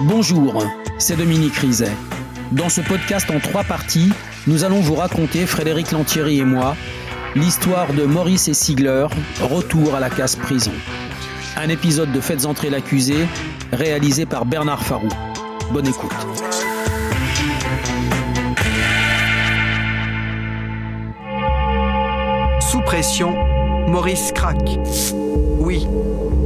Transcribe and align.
Bonjour, 0.00 0.62
c'est 0.98 1.16
Dominique 1.16 1.56
Rizet. 1.56 1.90
Dans 2.52 2.68
ce 2.68 2.80
podcast 2.80 3.28
en 3.32 3.40
trois 3.40 3.64
parties, 3.64 4.12
nous 4.46 4.62
allons 4.62 4.80
vous 4.80 4.94
raconter, 4.94 5.44
Frédéric 5.44 5.90
Lantieri 5.90 6.38
et 6.38 6.44
moi, 6.44 6.76
l'histoire 7.34 7.92
de 7.92 8.04
Maurice 8.04 8.46
et 8.46 8.54
Sigler, 8.54 9.08
retour 9.40 9.96
à 9.96 10.00
la 10.00 10.08
case 10.08 10.36
prison. 10.36 10.70
Un 11.56 11.68
épisode 11.68 12.12
de 12.12 12.20
Faites 12.20 12.46
entrer 12.46 12.70
l'accusé, 12.70 13.26
réalisé 13.72 14.24
par 14.24 14.46
Bernard 14.46 14.84
Farou. 14.84 15.08
Bonne 15.72 15.88
écoute. 15.88 16.12
Sous 22.60 22.80
pression, 22.82 23.34
Maurice 23.88 24.30
craque. 24.32 24.78
Oui, 25.58 25.88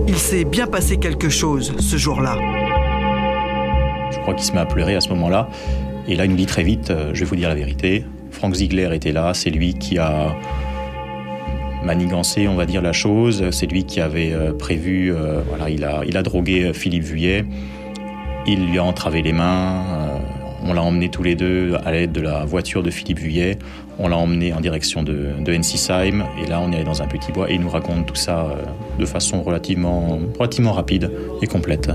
il 0.08 0.16
s'est 0.16 0.44
bien 0.44 0.66
passé 0.66 0.96
quelque 0.96 1.28
chose 1.28 1.74
ce 1.78 1.98
jour-là. 1.98 2.38
Je 4.22 4.24
crois 4.24 4.34
qu'il 4.34 4.44
se 4.44 4.52
met 4.52 4.60
à 4.60 4.66
pleurer 4.66 4.94
à 4.94 5.00
ce 5.00 5.08
moment-là. 5.08 5.48
Et 6.06 6.14
là, 6.14 6.26
il 6.26 6.30
nous 6.30 6.36
dit 6.36 6.46
très 6.46 6.62
vite, 6.62 6.92
euh, 6.92 7.10
je 7.12 7.18
vais 7.18 7.26
vous 7.26 7.34
dire 7.34 7.48
la 7.48 7.56
vérité. 7.56 8.04
Frank 8.30 8.54
Ziegler 8.54 8.88
était 8.94 9.10
là, 9.10 9.34
c'est 9.34 9.50
lui 9.50 9.74
qui 9.74 9.98
a 9.98 10.36
manigancé, 11.82 12.46
on 12.46 12.54
va 12.54 12.64
dire, 12.64 12.82
la 12.82 12.92
chose. 12.92 13.44
C'est 13.50 13.66
lui 13.66 13.82
qui 13.82 14.00
avait 14.00 14.32
euh, 14.32 14.52
prévu, 14.52 15.12
euh, 15.12 15.40
voilà, 15.48 15.70
il 15.70 15.82
a, 15.82 16.02
il 16.06 16.16
a 16.16 16.22
drogué 16.22 16.72
Philippe 16.72 17.02
Vuillet. 17.02 17.44
Il 18.46 18.64
lui 18.68 18.78
a 18.78 18.84
entravé 18.84 19.22
les 19.22 19.32
mains. 19.32 19.82
on 20.64 20.72
l'a 20.72 20.82
emmené 20.84 21.08
tous 21.08 21.24
les 21.24 21.34
deux 21.34 21.74
à 21.84 21.90
l'aide 21.90 22.12
de 22.12 22.20
la 22.20 22.44
voiture 22.44 22.84
de 22.84 22.90
Philippe 22.90 23.18
Vuillet. 23.18 23.58
On 23.98 24.06
l'a 24.06 24.18
emmené 24.18 24.52
en 24.52 24.60
direction 24.60 25.02
de, 25.02 25.30
de 25.40 25.52
Ensisheim. 25.52 26.24
Et 26.40 26.48
là, 26.48 26.60
on 26.60 26.70
est 26.70 26.76
allé 26.76 26.84
dans 26.84 27.02
un 27.02 27.08
petit 27.08 27.32
bois 27.32 27.50
et 27.50 27.54
il 27.54 27.60
nous 27.60 27.70
raconte 27.70 28.06
tout 28.06 28.14
ça 28.14 28.54
de 29.00 29.04
façon 29.04 29.42
relativement, 29.42 30.20
relativement 30.38 30.74
rapide 30.74 31.10
et 31.42 31.48
complète. 31.48 31.90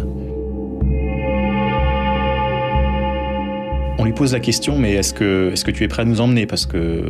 Lui 4.08 4.14
pose 4.14 4.34
la 4.34 4.40
question, 4.40 4.80
mais 4.80 4.94
est-ce 4.94 5.14
que, 5.14 5.52
est 5.54 5.64
que 5.64 5.72
tu 5.72 5.84
es 5.84 5.88
prêt 5.88 6.02
à 6.02 6.06
nous 6.06 6.22
emmener? 6.22 6.46
Parce 6.46 6.66
que 6.66 6.78
euh, 6.78 7.04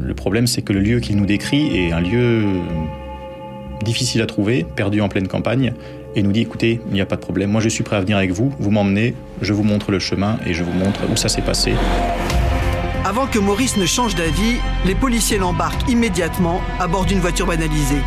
le 0.00 0.14
problème, 0.14 0.46
c'est 0.46 0.62
que 0.62 0.72
le 0.72 0.80
lieu 0.80 1.00
qu'il 1.00 1.16
nous 1.16 1.26
décrit 1.26 1.74
est 1.76 1.92
un 1.92 2.00
lieu 2.00 2.44
difficile 3.82 4.20
à 4.20 4.26
trouver, 4.26 4.66
perdu 4.76 5.00
en 5.00 5.08
pleine 5.08 5.26
campagne, 5.26 5.72
et 6.14 6.22
nous 6.22 6.32
dit, 6.32 6.40
écoutez, 6.40 6.80
il 6.88 6.92
n'y 6.92 7.00
a 7.00 7.06
pas 7.06 7.16
de 7.16 7.20
problème, 7.20 7.50
moi 7.50 7.60
je 7.60 7.68
suis 7.68 7.82
prêt 7.82 7.96
à 7.96 8.00
venir 8.00 8.16
avec 8.16 8.32
vous, 8.32 8.52
vous 8.58 8.70
m'emmenez, 8.70 9.14
je 9.40 9.52
vous 9.52 9.62
montre 9.62 9.90
le 9.90 9.98
chemin 9.98 10.38
et 10.46 10.52
je 10.52 10.62
vous 10.62 10.72
montre 10.72 11.00
où 11.10 11.16
ça 11.16 11.28
s'est 11.28 11.42
passé. 11.42 11.72
Avant 13.04 13.26
que 13.26 13.38
Maurice 13.38 13.76
ne 13.76 13.86
change 13.86 14.14
d'avis, 14.14 14.56
les 14.84 14.94
policiers 14.94 15.38
l'embarquent 15.38 15.88
immédiatement 15.88 16.60
à 16.78 16.88
bord 16.88 17.06
d'une 17.06 17.20
voiture 17.20 17.46
banalisée. 17.46 18.02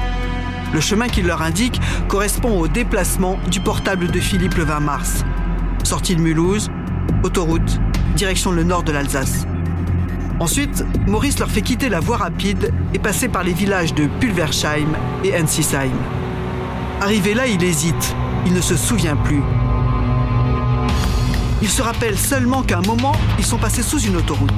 Le 0.74 0.80
chemin 0.80 1.08
qu'il 1.08 1.26
leur 1.26 1.42
indique 1.42 1.80
correspond 2.08 2.60
au 2.60 2.68
déplacement 2.68 3.40
du 3.50 3.62
portable 3.62 4.12
de 4.12 4.20
Philippe 4.20 4.56
le 4.56 4.64
20 4.64 4.80
mars. 4.80 5.26
Sortie 5.84 6.16
de 6.16 6.22
Mulhouse, 6.22 6.70
autoroute, 7.24 7.80
direction 8.14 8.52
le 8.52 8.64
nord 8.64 8.84
de 8.84 8.92
l'Alsace. 8.92 9.46
Ensuite, 10.40 10.84
Maurice 11.08 11.38
leur 11.40 11.50
fait 11.50 11.62
quitter 11.62 11.90
la 11.90 12.00
voie 12.00 12.18
rapide 12.18 12.74
et 12.94 13.00
passer 13.00 13.28
par 13.28 13.44
les 13.44 13.54
villages 13.54 13.94
de 13.94 14.08
Pulversheim 14.20 14.88
et 15.24 15.40
Ensisheim. 15.40 15.92
Arrivé 17.00 17.34
là, 17.34 17.48
il 17.48 17.64
hésite. 17.64 18.16
Il 18.46 18.54
ne 18.54 18.62
se 18.62 18.76
souvient 18.76 19.16
plus. 19.16 19.42
Il 21.62 21.70
se 21.70 21.82
rappelle 21.82 22.18
seulement 22.18 22.64
qu'à 22.64 22.80
un 22.80 22.82
moment, 22.82 23.14
ils 23.38 23.46
sont 23.46 23.60
passés 23.60 23.84
sous 23.84 24.00
une 24.00 24.16
autoroute. 24.16 24.52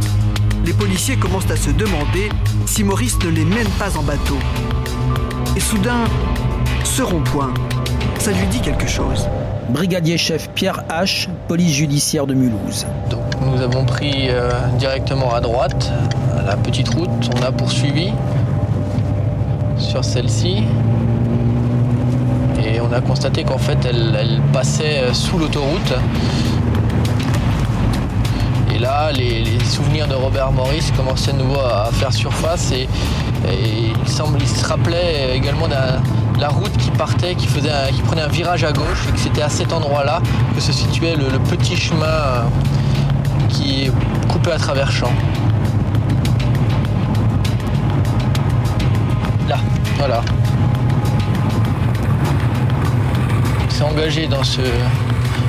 Les 0.66 0.74
policiers 0.74 1.18
commencent 1.18 1.52
à 1.52 1.58
se 1.58 1.72
demander 1.72 2.30
si 2.66 2.84
Maurice 2.84 3.20
ne 3.26 3.30
les 3.30 3.44
mène 3.44 3.68
pas 3.78 3.98
en 3.98 4.04
bateau. 4.04 4.38
Et 5.58 5.60
soudain, 5.60 6.06
ce 6.86 7.02
rond-point, 7.02 7.54
ça 8.20 8.32
lui 8.32 8.48
dit 8.48 8.62
quelque 8.62 8.88
chose 8.88 9.28
brigadier-chef 9.70 10.50
Pierre 10.52 10.84
H, 10.90 11.28
police 11.48 11.74
judiciaire 11.74 12.28
de 12.28 12.34
Mulhouse. 12.34 12.86
Donc 13.10 13.23
nous 13.44 13.62
avons 13.62 13.86
pris 13.86 14.30
euh, 14.30 14.50
directement 14.78 15.34
à 15.34 15.42
droite 15.42 15.92
la 16.46 16.58
petite 16.58 16.90
route, 16.90 17.10
on 17.38 17.42
a 17.42 17.52
poursuivi 17.52 18.12
sur 19.78 20.04
celle-ci 20.04 20.64
et 22.64 22.82
on 22.82 22.92
a 22.92 23.02
constaté 23.02 23.44
qu'en 23.44 23.58
fait 23.58 23.78
elle, 23.86 24.42
passait 24.52 25.00
euh, 25.04 25.14
sous 25.14 25.38
l'autoroute. 25.38 25.94
Et 28.76 28.80
là, 28.80 29.12
les, 29.12 29.44
souvenirs 29.64 30.08
de 30.08 30.16
Robert 30.16 30.52
Maurice 30.52 30.92
commençaient 30.92 31.34
de 31.34 31.38
nouveau 31.38 31.60
à 31.60 31.90
faire 31.94 32.12
surface 32.12 32.72
et, 32.72 32.88
il 33.46 34.10
semble, 34.10 34.40
il 34.42 34.48
se 34.48 34.66
rappelait 34.66 35.36
également 35.36 35.68
d'un 35.68 36.02
la 36.40 36.50
route 36.50 36.76
qui 36.78 36.90
partait, 36.92 37.36
qui, 37.36 37.48
faisait 37.48 37.70
qui 37.94 38.02
prenait 38.02 38.22
un 38.22 38.28
virage 38.28 38.64
à 38.64 38.72
gauche 38.72 39.08
et 39.08 39.12
que 39.12 39.20
c'était 39.20 39.42
à 39.42 39.50
cet 39.50 39.74
endroit-là 39.74 40.22
que 40.56 40.62
se 40.62 40.72
situait 40.72 41.16
le, 41.16 41.40
petit 41.40 41.76
chemin 41.76 42.06
euh, 42.06 42.42
qui 43.54 43.86
est 43.86 43.92
coupé 44.28 44.52
à 44.52 44.58
travers 44.58 44.92
champs. 44.92 45.14
Là, 49.48 49.58
voilà. 49.98 50.22
Il 53.66 53.72
s'est 53.72 53.84
engagé 53.84 54.28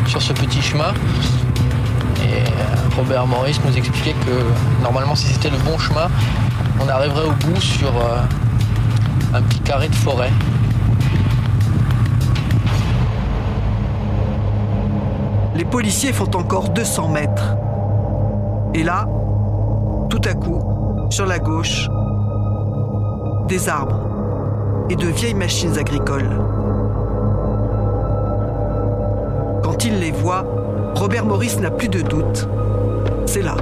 sur 0.07 0.23
ce 0.23 0.33
petit 0.33 0.63
chemin 0.63 0.93
et 2.23 2.39
euh, 2.39 2.97
Robert 2.97 3.27
Maurice 3.27 3.61
nous 3.65 3.77
expliquait 3.77 4.15
que 4.25 4.83
normalement 4.83 5.15
si 5.15 5.27
c'était 5.27 5.51
le 5.51 5.59
bon 5.59 5.79
chemin, 5.79 6.09
on 6.81 6.89
arriverait 6.89 7.27
au 7.27 7.33
bout 7.33 7.61
sur 7.61 7.89
euh, 7.89 8.21
un 9.35 9.43
petit 9.43 9.61
carré 9.61 9.89
de 9.89 9.95
forêt. 9.95 10.31
les 15.55 15.65
policiers 15.65 16.13
font 16.13 16.31
encore 16.35 16.71
200 16.71 17.09
mètres. 17.09 17.57
Et 18.75 18.83
là, 18.83 19.07
tout 20.11 20.21
à 20.25 20.35
coup, 20.35 20.61
sur 21.11 21.27
la 21.27 21.39
gauche, 21.39 21.89
des 23.47 23.69
arbres 23.69 24.01
et 24.91 24.97
de 24.97 25.07
vieilles 25.07 25.35
machines 25.35 25.79
agricoles. 25.79 26.29
Quand 29.63 29.85
il 29.85 30.01
les 30.01 30.11
voit, 30.11 30.45
Robert 30.95 31.25
Maurice 31.25 31.59
n'a 31.59 31.71
plus 31.71 31.89
de 31.89 32.01
doute. 32.03 32.49
C'est 33.27 33.43
là. 33.43 33.57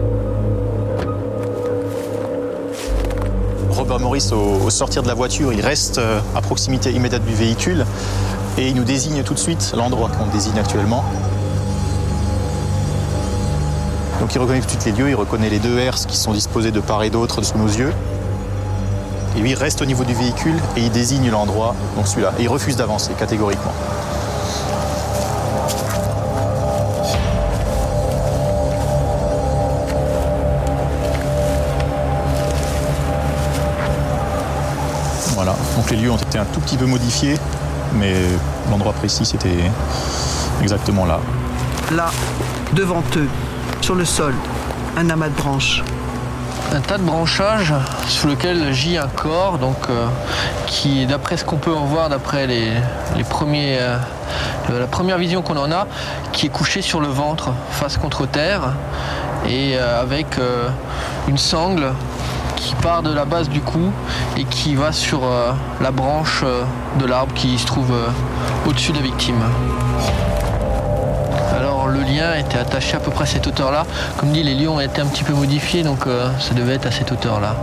Robert 3.70 4.00
Maurice, 4.00 4.32
au, 4.32 4.70
sortir 4.70 5.02
de 5.02 5.08
la 5.08 5.14
voiture, 5.14 5.52
il 5.52 5.60
reste 5.60 5.98
euh, 5.98 6.20
à 6.34 6.40
proximité 6.40 6.90
immédiate 6.92 7.24
du 7.24 7.34
véhicule 7.34 7.84
et 8.58 8.68
il 8.68 8.76
nous 8.76 8.84
désigne 8.84 9.22
tout 9.22 9.34
de 9.34 9.38
suite 9.38 9.72
l'endroit 9.76 10.10
qu'on 10.10 10.26
désigne 10.26 10.58
actuellement. 10.58 11.04
Donc 14.22 14.36
il 14.36 14.38
reconnaît 14.38 14.60
tout 14.60 14.66
de 14.66 14.70
suite 14.70 14.84
les 14.84 14.92
lieux, 14.92 15.08
il 15.08 15.16
reconnaît 15.16 15.50
les 15.50 15.58
deux 15.58 15.80
herses 15.80 16.06
qui 16.06 16.16
sont 16.16 16.32
disposées 16.32 16.70
de 16.70 16.78
part 16.78 17.02
et 17.02 17.10
d'autre 17.10 17.42
sous 17.42 17.58
nos 17.58 17.66
yeux. 17.66 17.92
Et 19.36 19.40
lui 19.40 19.50
il 19.50 19.56
reste 19.56 19.82
au 19.82 19.84
niveau 19.84 20.04
du 20.04 20.14
véhicule 20.14 20.54
et 20.76 20.82
il 20.82 20.92
désigne 20.92 21.28
l'endroit, 21.28 21.74
donc 21.96 22.06
celui-là. 22.06 22.32
Et 22.38 22.44
il 22.44 22.48
refuse 22.48 22.76
d'avancer 22.76 23.14
catégoriquement. 23.14 23.72
Voilà, 35.34 35.56
donc 35.76 35.90
les 35.90 35.96
lieux 35.96 36.12
ont 36.12 36.16
été 36.16 36.38
un 36.38 36.44
tout 36.44 36.60
petit 36.60 36.76
peu 36.76 36.86
modifiés, 36.86 37.38
mais 37.94 38.14
l'endroit 38.70 38.92
précis 38.92 39.24
c'était 39.24 39.68
exactement 40.62 41.06
là. 41.06 41.18
Là, 41.90 42.12
devant 42.72 43.02
eux, 43.16 43.26
sur 43.82 43.94
le 43.96 44.04
sol, 44.04 44.32
un 44.96 45.10
amas 45.10 45.28
de 45.28 45.34
branches. 45.34 45.82
Un 46.72 46.80
tas 46.80 46.98
de 46.98 47.02
branchages 47.02 47.74
sous 48.06 48.28
lequel 48.28 48.72
gît 48.72 48.96
un 48.96 49.08
corps, 49.08 49.58
donc 49.58 49.76
euh, 49.90 50.06
qui, 50.66 51.04
d'après 51.06 51.36
ce 51.36 51.44
qu'on 51.44 51.56
peut 51.56 51.74
en 51.74 51.84
voir, 51.84 52.08
d'après 52.08 52.46
euh, 52.48 53.98
la 54.70 54.86
première 54.86 55.18
vision 55.18 55.42
qu'on 55.42 55.56
en 55.56 55.72
a, 55.72 55.88
qui 56.30 56.46
est 56.46 56.48
couché 56.48 56.80
sur 56.80 57.00
le 57.00 57.08
ventre, 57.08 57.50
face 57.72 57.96
contre 57.96 58.26
terre, 58.26 58.72
et 59.48 59.76
euh, 59.76 60.00
avec 60.00 60.38
une 61.26 61.38
sangle 61.38 61.92
qui 62.54 62.76
part 62.76 63.02
de 63.02 63.12
la 63.12 63.24
base 63.24 63.48
du 63.48 63.60
cou 63.60 63.90
et 64.36 64.44
qui 64.44 64.76
va 64.76 64.92
sur 64.92 65.22
la 65.80 65.90
branche 65.90 66.44
de 67.00 67.04
l'arbre 67.06 67.34
qui 67.34 67.58
se 67.58 67.66
trouve 67.66 67.92
au-dessus 68.64 68.92
de 68.92 68.98
la 68.98 69.02
victime 69.02 69.42
le 71.92 72.00
lien 72.00 72.34
était 72.34 72.58
attaché 72.58 72.96
à 72.96 73.00
peu 73.00 73.10
près 73.10 73.24
à 73.24 73.26
cette 73.26 73.46
hauteur-là. 73.46 73.86
Comme 74.16 74.30
dit, 74.30 74.42
les 74.42 74.54
lieux 74.54 74.68
ont 74.68 74.80
été 74.80 75.00
un 75.00 75.06
petit 75.06 75.24
peu 75.24 75.34
modifiés, 75.34 75.82
donc 75.82 76.06
euh, 76.06 76.30
ça 76.40 76.54
devait 76.54 76.74
être 76.74 76.86
à 76.86 76.90
cette 76.90 77.12
hauteur-là. 77.12 77.54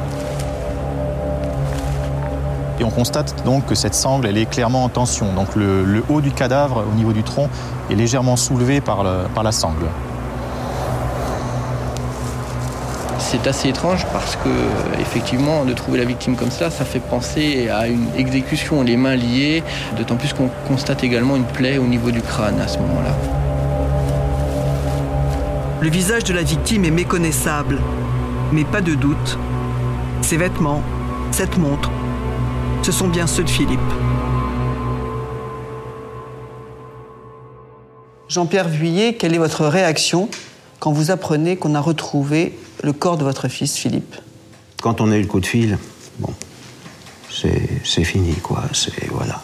Et 2.80 2.84
on 2.84 2.92
constate 2.92 3.44
donc 3.44 3.66
que 3.66 3.76
cette 3.76 3.96
sangle, 3.96 4.28
elle 4.28 4.38
est 4.38 4.46
clairement 4.46 4.86
en 4.86 4.90
tension. 4.90 5.34
Donc 5.34 5.56
le, 5.56 6.04
haut 6.08 6.22
du 6.22 6.32
cadavre, 6.32 6.86
au 6.90 6.96
niveau 6.96 7.12
du 7.12 7.24
tronc, 7.24 7.50
est 7.90 7.96
légèrement 7.96 8.38
soulevé 8.38 8.80
par, 8.80 9.04
par 9.36 9.44
la 9.44 9.52
sangle. 9.52 9.88
C'est 13.18 13.46
assez 13.48 13.70
étrange 13.70 14.06
parce 14.14 14.38
que, 14.38 14.50
effectivement, 15.02 15.66
de 15.66 15.74
trouver 15.74 16.00
la 16.00 16.06
victime 16.06 16.36
comme 16.36 16.52
ça, 16.52 16.72
ça 16.72 16.86
fait 16.86 17.00
penser 17.00 17.70
à 17.70 17.88
une 17.88 18.08
exécution, 18.18 18.82
les 18.82 18.96
mains 18.96 19.16
liées, 19.16 19.62
d'autant 19.98 20.16
plus 20.16 20.34
qu'on 20.34 20.50
constate 20.68 21.04
également 21.04 21.36
une 21.36 21.44
plaie 21.44 21.78
au 21.78 21.86
niveau 21.86 22.12
du 22.12 22.22
crâne 22.22 22.60
à 22.62 22.68
ce 22.68 22.80
moment-là. 22.80 23.39
Le 25.82 25.90
visage 25.90 26.26
de 26.26 26.34
la 26.34 26.44
victime 26.44 26.84
est 26.84 26.92
méconnaissable, 26.92 27.80
mais 28.52 28.66
pas 28.66 28.82
de 28.82 28.96
doute. 28.96 29.38
Ses 30.22 30.36
vêtements, 30.36 30.84
cette 31.32 31.58
montre, 31.58 31.90
ce 32.84 32.92
sont 32.92 33.08
bien 33.08 33.28
ceux 33.28 33.46
de 33.46 33.50
Philippe. 33.50 33.80
Jean-Pierre 38.28 38.68
Vuillet, 38.68 39.14
quelle 39.14 39.34
est 39.34 39.38
votre 39.38 39.66
réaction 39.68 40.28
quand 40.80 40.92
vous 40.92 41.12
apprenez 41.12 41.56
qu'on 41.56 41.76
a 41.76 41.80
retrouvé 41.80 42.60
le 42.84 42.92
corps 42.92 43.18
de 43.18 43.24
votre 43.24 43.48
fils 43.48 43.78
Philippe? 43.78 44.18
Quand 44.82 45.00
on 45.00 45.10
a 45.12 45.16
eu 45.16 45.22
le 45.22 45.28
coup 45.28 45.40
de 45.40 45.46
fil, 45.46 45.78
bon, 46.20 46.34
c'est 47.30 48.04
fini, 48.04 48.34
quoi. 48.36 48.64
C'est 48.74 49.08
voilà, 49.08 49.42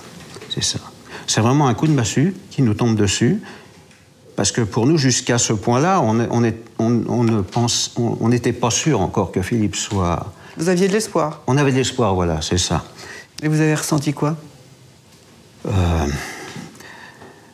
c'est 0.50 0.64
ça. 0.64 0.80
C'est 1.28 1.40
vraiment 1.40 1.70
un 1.70 1.74
coup 1.74 1.88
de 1.88 1.94
massue 1.94 2.36
qui 2.52 2.62
nous 2.62 2.74
tombe 2.74 2.98
dessus, 2.98 3.42
parce 4.36 4.52
que 4.52 4.62
pour 4.62 4.86
nous, 4.86 4.98
jusqu'à 4.98 5.38
ce 5.38 5.54
point-là, 5.54 6.02
on, 6.02 6.20
on, 6.30 6.54
on, 6.80 7.24
ne 7.24 7.42
pense, 7.42 7.94
on 7.98 8.28
n'était 8.30 8.54
pas 8.54 8.70
sûr 8.70 9.02
encore 9.02 9.32
que 9.32 9.42
Philippe 9.42 9.76
soit. 9.76 10.34
Vous 10.58 10.70
aviez 10.70 10.88
de 10.88 10.94
l'espoir. 10.94 11.42
On 11.48 11.58
avait 11.58 11.72
de 11.72 11.78
l'espoir, 11.78 12.14
voilà, 12.16 12.42
c'est 12.42 12.58
ça. 12.58 12.84
Et 13.42 13.48
vous 13.48 13.60
avez 13.60 13.76
ressenti 13.76 14.14
quoi? 14.14 14.36
Euh, 15.68 16.06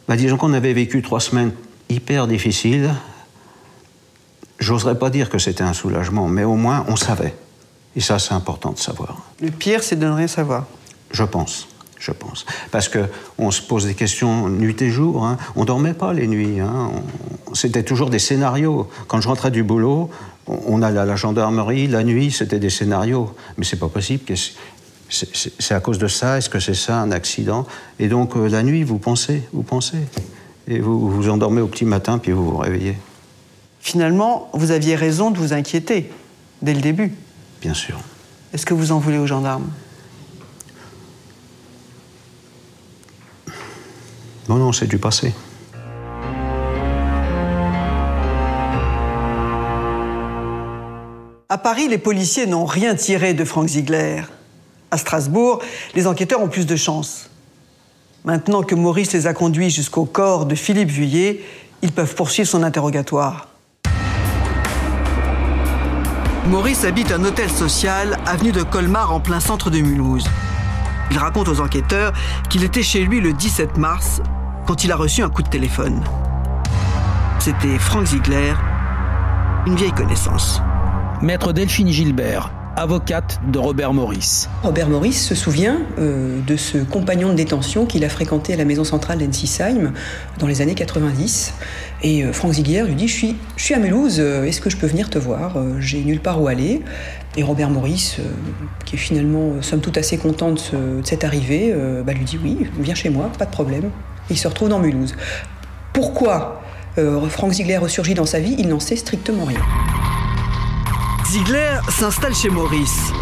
bah, 0.08 0.16
Disons 0.16 0.38
qu'on 0.38 0.54
avait 0.54 0.74
vécu 0.74 1.02
trois 1.02 1.20
semaines 1.20 1.52
hyper 1.90 2.28
difficiles. 2.28 2.94
J'oserais 4.60 4.98
pas 4.98 5.10
dire 5.10 5.30
que 5.30 5.40
c'était 5.40 5.64
un 5.64 5.74
soulagement, 5.74 6.28
mais 6.28 6.44
au 6.44 6.56
moins 6.56 6.86
on 6.88 6.96
savait. 6.96 7.34
Et 7.96 8.00
ça, 8.00 8.20
c'est 8.20 8.34
important 8.34 8.72
de 8.72 8.78
savoir. 8.80 9.18
Le 9.42 9.52
pire, 9.52 9.84
c'est 9.84 9.98
de 9.98 10.06
ne 10.06 10.12
rien 10.14 10.28
savoir. 10.28 10.66
Je 11.12 11.24
pense. 11.24 11.68
Je 12.02 12.12
pense. 12.12 12.46
Parce 12.72 12.90
qu'on 12.90 13.52
se 13.52 13.62
pose 13.62 13.86
des 13.86 13.94
questions 13.94 14.50
nuit 14.50 14.82
et 14.82 14.90
jour. 14.90 15.24
Hein. 15.24 15.38
On 15.56 15.66
dormait 15.66 15.94
pas 15.94 16.14
les 16.14 16.28
nuits. 16.28 16.60
Hein. 16.60 16.90
C'était 17.54 17.84
toujours 17.84 18.10
des 18.10 18.18
scénarios. 18.18 18.90
Quand 19.08 19.22
je 19.22 19.28
rentrais 19.28 19.52
du 19.52 19.64
boulot, 19.64 20.10
on 20.48 20.82
allait 20.82 21.00
à 21.00 21.06
la 21.06 21.16
gendarmerie. 21.16 21.88
La 21.88 22.04
nuit, 22.04 22.32
c'était 22.32 22.58
des 22.58 22.72
scénarios. 22.72 23.36
Mais 23.58 23.66
c'est 23.66 23.80
pas 23.80 23.88
possible. 23.88 24.24
C'est 25.10 25.74
à 25.76 25.80
cause 25.80 26.00
de 26.00 26.08
ça 26.08 26.40
Est-ce 26.40 26.50
que 26.50 26.60
c'est 26.60 26.74
ça 26.74 27.00
un 27.00 27.12
accident? 27.12 27.68
Et 28.00 28.08
donc 28.08 28.36
euh, 28.36 28.50
la 28.50 28.64
nuit, 28.64 28.84
vous 28.84 28.98
pensez, 28.98 29.44
vous 29.54 29.64
pensez. 29.64 30.00
Et 30.68 30.80
vous 30.80 31.10
vous 31.10 31.30
endormez 31.30 31.62
au 31.62 31.68
petit 31.68 31.86
matin, 31.86 32.18
puis 32.18 32.32
vous 32.32 32.46
vous 32.46 32.58
réveillez. 32.58 32.98
Finalement, 33.80 34.50
vous 34.54 34.72
aviez 34.72 34.96
raison 34.96 35.30
de 35.30 35.38
vous 35.38 35.54
inquiéter 35.54 36.10
dès 36.62 36.74
le 36.74 36.82
début 36.82 37.14
bien 37.62 37.74
sûr. 37.74 38.00
Est-ce 38.54 38.66
que 38.66 38.74
vous 38.74 38.92
en 38.92 39.00
voulez 39.00 39.18
aux 39.18 39.28
gendarmes? 39.28 39.70
Non, 44.52 44.58
non, 44.58 44.74
c'est 44.74 44.88
du 44.88 44.98
passé. 44.98 45.34
À 51.48 51.58
Paris, 51.58 51.88
les 51.88 51.98
policiers 51.98 52.48
n'ont 52.48 52.66
rien 52.66 52.96
tiré 52.96 53.34
de 53.34 53.46
Frank 53.46 53.70
Ziegler. 53.70 54.24
À 54.92 54.98
Strasbourg, 54.98 55.62
les 55.96 56.06
enquêteurs 56.06 56.42
ont 56.42 56.50
plus 56.50 56.66
de 56.66 56.76
chance. 56.76 57.30
Maintenant 58.26 58.62
que 58.62 58.76
Maurice 58.76 59.14
les 59.14 59.26
a 59.26 59.34
conduits 59.34 59.70
jusqu'au 59.70 60.04
corps 60.04 60.46
de 60.46 60.56
Philippe 60.56 60.92
Vuillet, 60.92 61.46
ils 61.82 61.94
peuvent 61.94 62.14
poursuivre 62.14 62.50
son 62.50 62.62
interrogatoire. 62.62 63.48
Maurice 66.50 66.84
habite 66.84 67.14
un 67.14 67.24
hôtel 67.24 67.50
social 67.50 68.20
avenue 68.26 68.52
de 68.52 68.64
Colmar 68.64 69.14
en 69.14 69.22
plein 69.22 69.40
centre 69.40 69.70
de 69.70 69.80
Mulhouse. 69.80 70.28
Il 71.10 71.18
raconte 71.18 71.48
aux 71.48 71.62
enquêteurs 71.62 72.12
qu'il 72.50 72.66
était 72.66 72.84
chez 72.84 73.06
lui 73.06 73.22
le 73.22 73.32
17 73.32 73.78
mars 73.78 74.22
quand 74.66 74.84
il 74.84 74.92
a 74.92 74.96
reçu 74.96 75.22
un 75.24 75.30
coup 75.30 75.44
de 75.44 75.50
téléphone. 75.50 76.02
C'était 77.40 77.80
Frank 77.80 78.06
Ziegler, 78.06 78.54
une 79.66 79.76
vieille 79.76 79.92
connaissance. 79.92 80.62
Maître 81.22 81.54
Delphine 81.54 81.90
Gilbert, 81.90 82.52
avocate 82.76 83.40
de 83.52 83.60
Robert 83.60 83.94
Maurice. 83.94 84.50
Robert 84.64 84.90
Maurice 84.90 85.26
se 85.26 85.36
souvient 85.36 85.80
euh, 86.00 86.40
de 86.46 86.56
ce 86.56 86.78
compagnon 86.78 87.30
de 87.30 87.34
détention 87.34 87.86
qu'il 87.86 88.04
a 88.06 88.10
fréquenté 88.10 88.54
à 88.54 88.58
la 88.58 88.66
maison 88.66 88.84
centrale 88.84 89.20
d'Ensisheim 89.20 89.92
dans 90.40 90.48
les 90.48 90.62
années 90.62 90.76
90. 90.76 91.54
Et 92.04 92.24
euh, 92.24 92.34
Franck 92.34 92.54
Ziegler 92.54 92.84
lui 92.84 92.96
dit 92.96 93.08
Je 93.08 93.14
suis, 93.14 93.36
je 93.56 93.64
suis 93.64 93.74
à 93.74 93.80
Mulhouse, 93.80 94.18
euh, 94.20 94.46
est-ce 94.46 94.62
que 94.62 94.70
je 94.70 94.78
peux 94.78 94.88
venir 94.88 95.10
te 95.10 95.20
voir? 95.20 95.58
J'ai 95.80 96.04
nulle 96.04 96.22
part 96.22 96.42
où 96.42 96.48
aller. 96.48 96.82
Et 97.38 97.44
Robert 97.44 97.70
Maurice, 97.70 98.18
qui 98.84 98.96
est 98.96 99.00
finalement, 99.00 99.62
somme 99.62 99.80
toute, 99.80 99.98
assez 99.98 100.18
content 100.18 100.52
de, 100.52 100.60
cette 101.04 101.24
arrivée, 101.24 101.74
bah, 102.06 102.12
lui 102.12 102.26
dit 102.26 102.38
Oui, 102.44 102.68
viens 102.80 102.96
chez 102.96 103.10
moi, 103.10 103.32
pas 103.38 103.46
de 103.46 103.52
problème. 103.52 103.90
Il 104.32 104.38
se 104.38 104.48
retrouve 104.48 104.70
dans 104.70 104.80
Mulhouse. 104.80 105.16
Pourquoi 105.94 106.62
Franck 107.30 107.54
Ziegler 107.54 107.78
ressurgit 107.78 108.14
dans 108.14 108.26
sa 108.26 108.40
vie? 108.40 108.56
Il 108.58 108.68
n'en 108.68 108.80
sait 108.80 108.96
strictement 108.96 109.46
rien. 109.46 109.62
Ziegler 111.26 111.80
s'installe 111.90 112.34
chez 112.36 112.50
Maurice. 112.50 113.14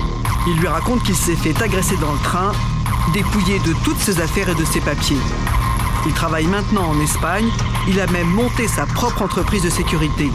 Il 0.48 0.58
lui 0.60 0.68
raconte 0.68 1.04
qu'il 1.04 1.16
s'est 1.16 1.36
fait 1.36 1.62
agresser 1.62 1.96
dans 1.98 2.12
le 2.12 2.20
train, 2.20 2.54
dépouillé 3.14 3.60
de 3.60 3.74
toutes 3.84 4.00
ses 4.00 4.22
affaires 4.22 4.50
et 4.50 4.56
de 4.56 4.66
ses 4.66 4.80
papiers. 4.80 5.18
Il 6.06 6.14
travaille 6.14 6.48
maintenant 6.48 6.90
en 6.90 7.00
Espagne. 7.02 7.48
Il 7.88 8.00
a 8.00 8.08
même 8.08 8.28
monté 8.28 8.68
sa 8.68 8.86
propre 8.86 9.22
entreprise 9.22 9.64
de 9.64 9.70
sécurité. 9.70 10.30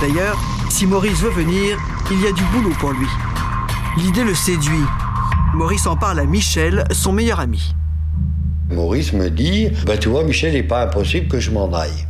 D'ailleurs, 0.00 0.38
si 0.68 0.86
Maurice 0.86 1.20
veut 1.20 1.30
venir, 1.30 1.78
il 2.10 2.20
y 2.20 2.26
a 2.26 2.32
du 2.32 2.42
boulot 2.52 2.74
pour 2.78 2.92
lui. 2.92 3.08
L'idée 3.96 4.24
le 4.24 4.34
séduit. 4.34 4.84
Maurice 5.54 5.86
en 5.86 5.96
parle 5.96 6.20
à 6.20 6.24
Michel, 6.24 6.84
son 6.92 7.12
meilleur 7.12 7.40
ami. 7.40 7.74
Maurice 8.70 9.12
me 9.12 9.30
dit 9.30 9.70
Bah, 9.86 9.96
tu 9.96 10.08
vois, 10.08 10.24
Michel, 10.24 10.52
il 10.54 10.56
n'est 10.56 10.62
pas 10.62 10.82
impossible 10.82 11.28
que 11.28 11.40
je 11.40 11.50
m'en 11.50 11.72
aille. 11.72 12.06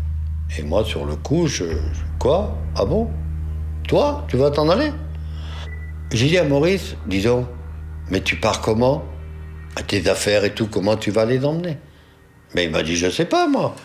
Et 0.58 0.62
moi, 0.62 0.84
sur 0.84 1.05
le 1.05 1.14
coup, 1.14 1.46
je. 1.46 1.64
Quoi? 2.19 2.56
Ah 2.75 2.84
bon? 2.84 3.08
Toi, 3.87 4.26
tu 4.28 4.37
vas 4.37 4.50
t'en 4.50 4.69
aller? 4.69 4.93
J'ai 6.12 6.28
dit 6.28 6.38
à 6.38 6.44
Maurice, 6.44 6.96
disons, 7.06 7.46
mais 8.10 8.20
tu 8.20 8.37
pars 8.37 8.60
comment? 8.60 9.05
À 9.76 9.82
tes 9.82 10.08
affaires 10.08 10.44
et 10.44 10.52
tout, 10.52 10.66
comment 10.66 10.96
tu 10.96 11.10
vas 11.10 11.25
les 11.25 11.44
emmener? 11.44 11.78
Mais 12.55 12.64
il 12.64 12.70
m'a 12.70 12.82
dit, 12.82 12.96
je 12.96 13.08
sais 13.08 13.26
pas, 13.26 13.46
moi. 13.46 13.76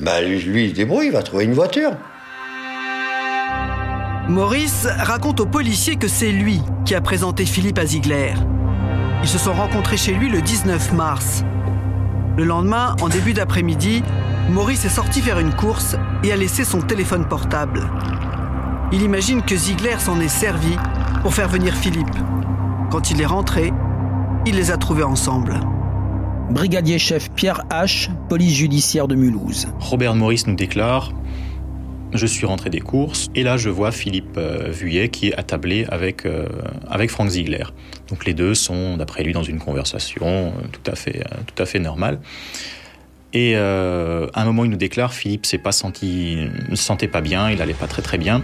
Ben, 0.00 0.20
lui, 0.20 0.64
il 0.64 0.70
se 0.70 0.74
débrouille, 0.74 1.06
il 1.06 1.12
va 1.12 1.22
trouver 1.22 1.44
une 1.44 1.52
voiture. 1.52 1.92
Maurice 4.28 4.88
raconte 4.98 5.40
aux 5.40 5.46
policiers 5.46 5.96
que 5.96 6.08
c'est 6.08 6.32
lui 6.32 6.60
qui 6.84 6.94
a 6.94 7.00
présenté 7.00 7.44
Philippe 7.44 7.78
à 7.78 7.86
Ziegler. 7.86 8.34
Ils 9.22 9.28
se 9.28 9.38
sont 9.38 9.52
rencontrés 9.52 9.96
chez 9.96 10.12
lui 10.12 10.28
le 10.28 10.42
19 10.42 10.92
mars. 10.92 11.44
Le 12.36 12.44
lendemain, 12.44 12.94
en 13.00 13.08
début 13.08 13.32
d'après-midi, 13.32 14.02
Maurice 14.50 14.84
est 14.84 14.90
sorti 14.90 15.22
faire 15.22 15.38
une 15.38 15.54
course 15.54 15.96
et 16.22 16.32
a 16.32 16.36
laissé 16.36 16.64
son 16.64 16.82
téléphone 16.82 17.26
portable. 17.26 17.88
Il 18.92 19.00
imagine 19.00 19.40
que 19.40 19.56
Ziegler 19.56 19.98
s'en 19.98 20.20
est 20.20 20.28
servi 20.28 20.76
pour 21.22 21.32
faire 21.32 21.48
venir 21.48 21.74
Philippe. 21.74 22.14
Quand 22.90 23.10
il 23.10 23.22
est 23.22 23.26
rentré, 23.26 23.72
il 24.44 24.54
les 24.54 24.70
a 24.70 24.76
trouvés 24.76 25.02
ensemble. 25.02 25.58
Brigadier 26.50 26.98
chef 26.98 27.30
Pierre 27.30 27.62
H, 27.70 28.10
police 28.28 28.54
judiciaire 28.54 29.08
de 29.08 29.14
Mulhouse. 29.14 29.68
Robert 29.80 30.14
Maurice 30.14 30.46
nous 30.46 30.56
déclare 30.56 31.12
je 32.12 32.26
suis 32.26 32.46
rentré 32.46 32.70
des 32.70 32.80
courses 32.80 33.28
et 33.34 33.42
là 33.42 33.56
je 33.56 33.68
vois 33.68 33.90
Philippe 33.92 34.36
euh, 34.36 34.70
Vuillet 34.70 35.08
qui 35.08 35.28
est 35.28 35.34
attablé 35.34 35.86
avec, 35.88 36.24
euh, 36.24 36.46
avec 36.88 37.10
Frank 37.10 37.28
Ziegler. 37.28 37.64
Donc 38.08 38.24
les 38.24 38.34
deux 38.34 38.54
sont 38.54 38.96
d'après 38.96 39.22
lui 39.22 39.32
dans 39.32 39.42
une 39.42 39.58
conversation 39.58 40.26
euh, 40.26 40.50
tout 40.72 40.90
à 40.90 40.94
fait, 40.94 41.24
tout 41.46 41.62
à 41.62 41.66
fait 41.66 41.78
normale. 41.78 42.20
Et 43.32 43.54
à 43.54 44.28
un 44.34 44.44
moment 44.46 44.64
il 44.64 44.70
nous 44.70 44.78
déclare 44.78 45.12
Philippe 45.12 45.44
s'est 45.44 45.58
pas 45.58 45.72
senti, 45.72 46.48
ne 46.70 46.74
se 46.74 46.82
sentait 46.82 47.08
pas 47.08 47.20
bien, 47.20 47.50
il 47.50 47.60
allait 47.60 47.74
pas 47.74 47.86
très 47.86 48.00
très 48.00 48.16
bien. 48.16 48.42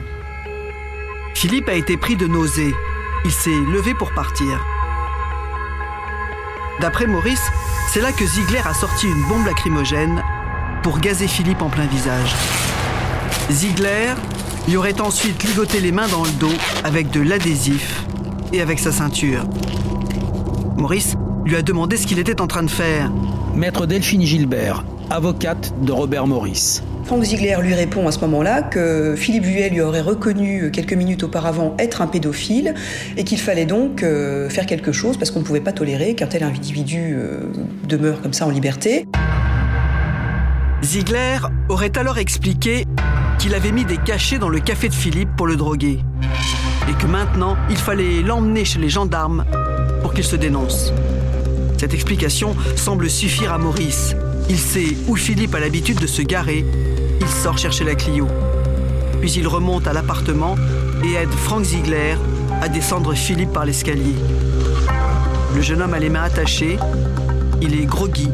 Philippe 1.35 1.69
a 1.69 1.75
été 1.75 1.97
pris 1.97 2.17
de 2.17 2.27
nausées. 2.27 2.75
Il 3.25 3.31
s'est 3.31 3.51
levé 3.51 3.95
pour 3.95 4.13
partir. 4.13 4.63
D'après 6.81 7.07
Maurice, 7.07 7.51
c'est 7.89 8.03
là 8.03 8.13
que 8.13 8.27
Ziegler 8.27 8.61
a 8.65 8.75
sorti 8.75 9.07
une 9.07 9.23
bombe 9.29 9.47
lacrymogène 9.47 10.23
pour 10.83 10.99
gazer 10.99 11.29
Philippe 11.29 11.63
en 11.63 11.71
plein 11.71 11.87
visage. 11.87 12.35
Ziegler 13.51 14.15
lui 14.69 14.77
aurait 14.77 15.01
ensuite 15.01 15.43
ligoté 15.45 15.81
les 15.81 15.93
mains 15.93 16.09
dans 16.09 16.25
le 16.25 16.31
dos 16.41 16.53
avec 16.85 17.11
de 17.11 17.21
l'adhésif 17.21 18.05
et 18.53 18.61
avec 18.61 18.79
sa 18.79 18.93
ceinture. 18.93 19.45
Maurice 20.77 21.15
lui 21.45 21.57
a 21.57 21.63
demandé 21.63 21.97
ce 21.97 22.07
qu'il 22.07 22.19
était 22.19 22.41
en 22.41 22.47
train 22.47 22.63
de 22.63 22.71
faire. 22.71 23.11
Maître 23.55 23.87
Delphine 23.87 24.23
Gilbert, 24.23 24.85
avocate 25.11 25.75
de 25.83 25.93
Robert 25.93 26.27
Maurice. 26.27 26.83
Franck 27.05 27.25
Ziegler 27.25 27.57
lui 27.61 27.75
répond 27.75 28.07
à 28.07 28.13
ce 28.13 28.21
moment-là 28.21 28.63
que 28.63 29.15
Philippe 29.17 29.45
Vuillet 29.45 29.69
lui 29.69 29.81
aurait 29.81 30.01
reconnu 30.01 30.71
quelques 30.71 30.93
minutes 30.93 31.25
auparavant 31.25 31.75
être 31.79 32.01
un 32.01 32.07
pédophile 32.07 32.75
et 33.17 33.25
qu'il 33.25 33.39
fallait 33.39 33.67
donc 33.67 34.03
euh, 34.03 34.49
faire 34.49 34.67
quelque 34.67 34.93
chose 34.93 35.17
parce 35.17 35.31
qu'on 35.31 35.41
ne 35.41 35.45
pouvait 35.45 35.61
pas 35.61 35.73
tolérer 35.73 36.15
qu'un 36.15 36.29
tel 36.29 36.45
individu 36.45 37.15
euh, 37.15 37.41
demeure 37.89 38.23
comme 38.23 38.33
ça 38.33 38.47
en 38.47 38.51
liberté. 38.51 39.07
Ziegler 40.83 41.39
aurait 41.69 41.97
alors 41.99 42.19
expliqué 42.19 42.87
qu'il 43.43 43.57
avait 43.57 43.73
mis 43.73 43.85
des 43.85 43.97
cachets 43.97 44.39
dans 44.39 44.49
le 44.49 44.61
café 44.61 44.89
de 44.89 44.95
Philippe 44.95 45.31
pour 45.37 45.49
le 45.49 45.57
droguer 45.57 45.99
et 46.89 46.93
que 46.93 47.09
maintenant 47.09 47.57
il 47.71 47.77
fallait 47.77 48.23
l'emmener 48.23 48.65
chez 48.65 48.79
les 48.79 48.89
gendarmes 48.89 49.45
pour 50.01 50.15
qu'il 50.15 50.23
se 50.23 50.37
dénonce. 50.37 50.93
Cette 51.77 51.93
explication 51.93 52.55
semble 52.77 53.11
suffire 53.11 53.53
à 53.53 53.59
Maurice. 53.59 54.15
Il 54.49 54.59
sait 54.59 54.97
où 55.09 55.17
Philippe 55.17 55.57
a 55.57 55.59
l'habitude 55.59 55.99
de 55.99 56.07
se 56.07 56.23
garer 56.23 56.65
il 57.21 57.27
sort 57.27 57.59
chercher 57.59 57.83
la 57.83 57.97
Clio. 57.97 58.29
Puis 59.21 59.33
il 59.33 59.49
remonte 59.49 59.89
à 59.89 59.93
l'appartement 59.93 60.55
et 61.03 61.15
aide 61.15 61.33
Frank 61.33 61.65
Ziegler 61.65 62.15
à 62.61 62.69
descendre 62.69 63.13
Philippe 63.13 63.53
par 63.53 63.65
l'escalier. 63.65 64.15
Le 65.53 65.63
jeune 65.63 65.83
homme 65.83 65.95
a 65.95 65.99
les 65.99 66.11
mains 66.11 66.23
attachées, 66.23 66.79
il 67.61 67.75
est 67.75 67.87
groggy, 67.87 68.29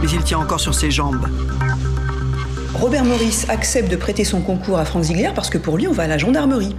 mais 0.00 0.08
il 0.08 0.22
tient 0.22 0.38
encore 0.38 0.60
sur 0.60 0.76
ses 0.76 0.92
jambes. 0.92 1.26
Robert 2.74 3.04
Maurice 3.04 3.46
accepte 3.48 3.90
de 3.90 3.96
prêter 3.96 4.24
son 4.24 4.40
concours 4.40 4.78
à 4.78 4.84
Frank 4.84 5.02
Ziegler 5.02 5.30
parce 5.34 5.50
que 5.50 5.58
pour 5.58 5.76
lui, 5.76 5.88
on 5.88 5.92
va 5.92 6.04
à 6.04 6.06
la 6.06 6.18
gendarmerie. 6.18 6.76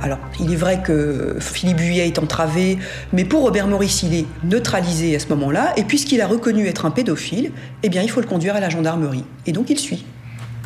Alors, 0.00 0.18
il 0.40 0.52
est 0.52 0.56
vrai 0.56 0.82
que 0.82 1.36
Philippe 1.40 1.78
Vuillet 1.78 2.06
est 2.06 2.18
entravé, 2.18 2.78
mais 3.12 3.24
pour 3.24 3.42
Robert 3.42 3.66
Maurice, 3.66 4.02
il 4.02 4.14
est 4.14 4.26
neutralisé 4.44 5.16
à 5.16 5.18
ce 5.18 5.28
moment-là, 5.28 5.72
et 5.76 5.84
puisqu'il 5.84 6.20
a 6.20 6.26
reconnu 6.26 6.66
être 6.66 6.84
un 6.84 6.90
pédophile, 6.90 7.50
eh 7.82 7.88
bien, 7.88 8.02
il 8.02 8.10
faut 8.10 8.20
le 8.20 8.26
conduire 8.26 8.54
à 8.56 8.60
la 8.60 8.68
gendarmerie. 8.68 9.24
Et 9.46 9.52
donc, 9.52 9.70
il 9.70 9.78
suit. 9.78 10.04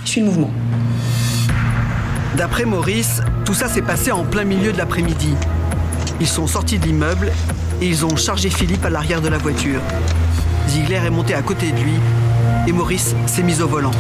Il 0.03 0.09
suit 0.09 0.21
le 0.21 0.27
mouvement. 0.27 0.51
D'après 2.37 2.65
Maurice, 2.65 3.21
tout 3.45 3.55
ça 3.55 3.69
s'est 3.69 3.83
passé 3.83 4.11
en 4.11 4.25
plein 4.25 4.45
milieu 4.45 4.73
de 4.73 4.79
l'après-midi. 4.79 5.35
Ils 6.21 6.27
sont 6.27 6.47
sortis 6.47 6.79
de 6.79 6.87
l'immeuble 6.87 7.31
et 7.81 7.87
ils 7.87 8.05
ont 8.05 8.17
chargé 8.17 8.51
Philippe 8.51 8.85
à 8.85 8.91
l'arrière 8.91 9.21
de 9.21 9.29
la 9.29 9.39
voiture. 9.39 9.81
Ziegler 10.69 11.01
est 11.07 11.11
monté 11.11 11.35
à 11.35 11.43
côté 11.43 11.71
de 11.71 11.79
lui 11.79 11.95
et 12.67 12.73
Maurice 12.73 13.15
s'est 13.27 13.43
mis 13.43 13.61
au 13.61 13.69
volant. 13.69 13.91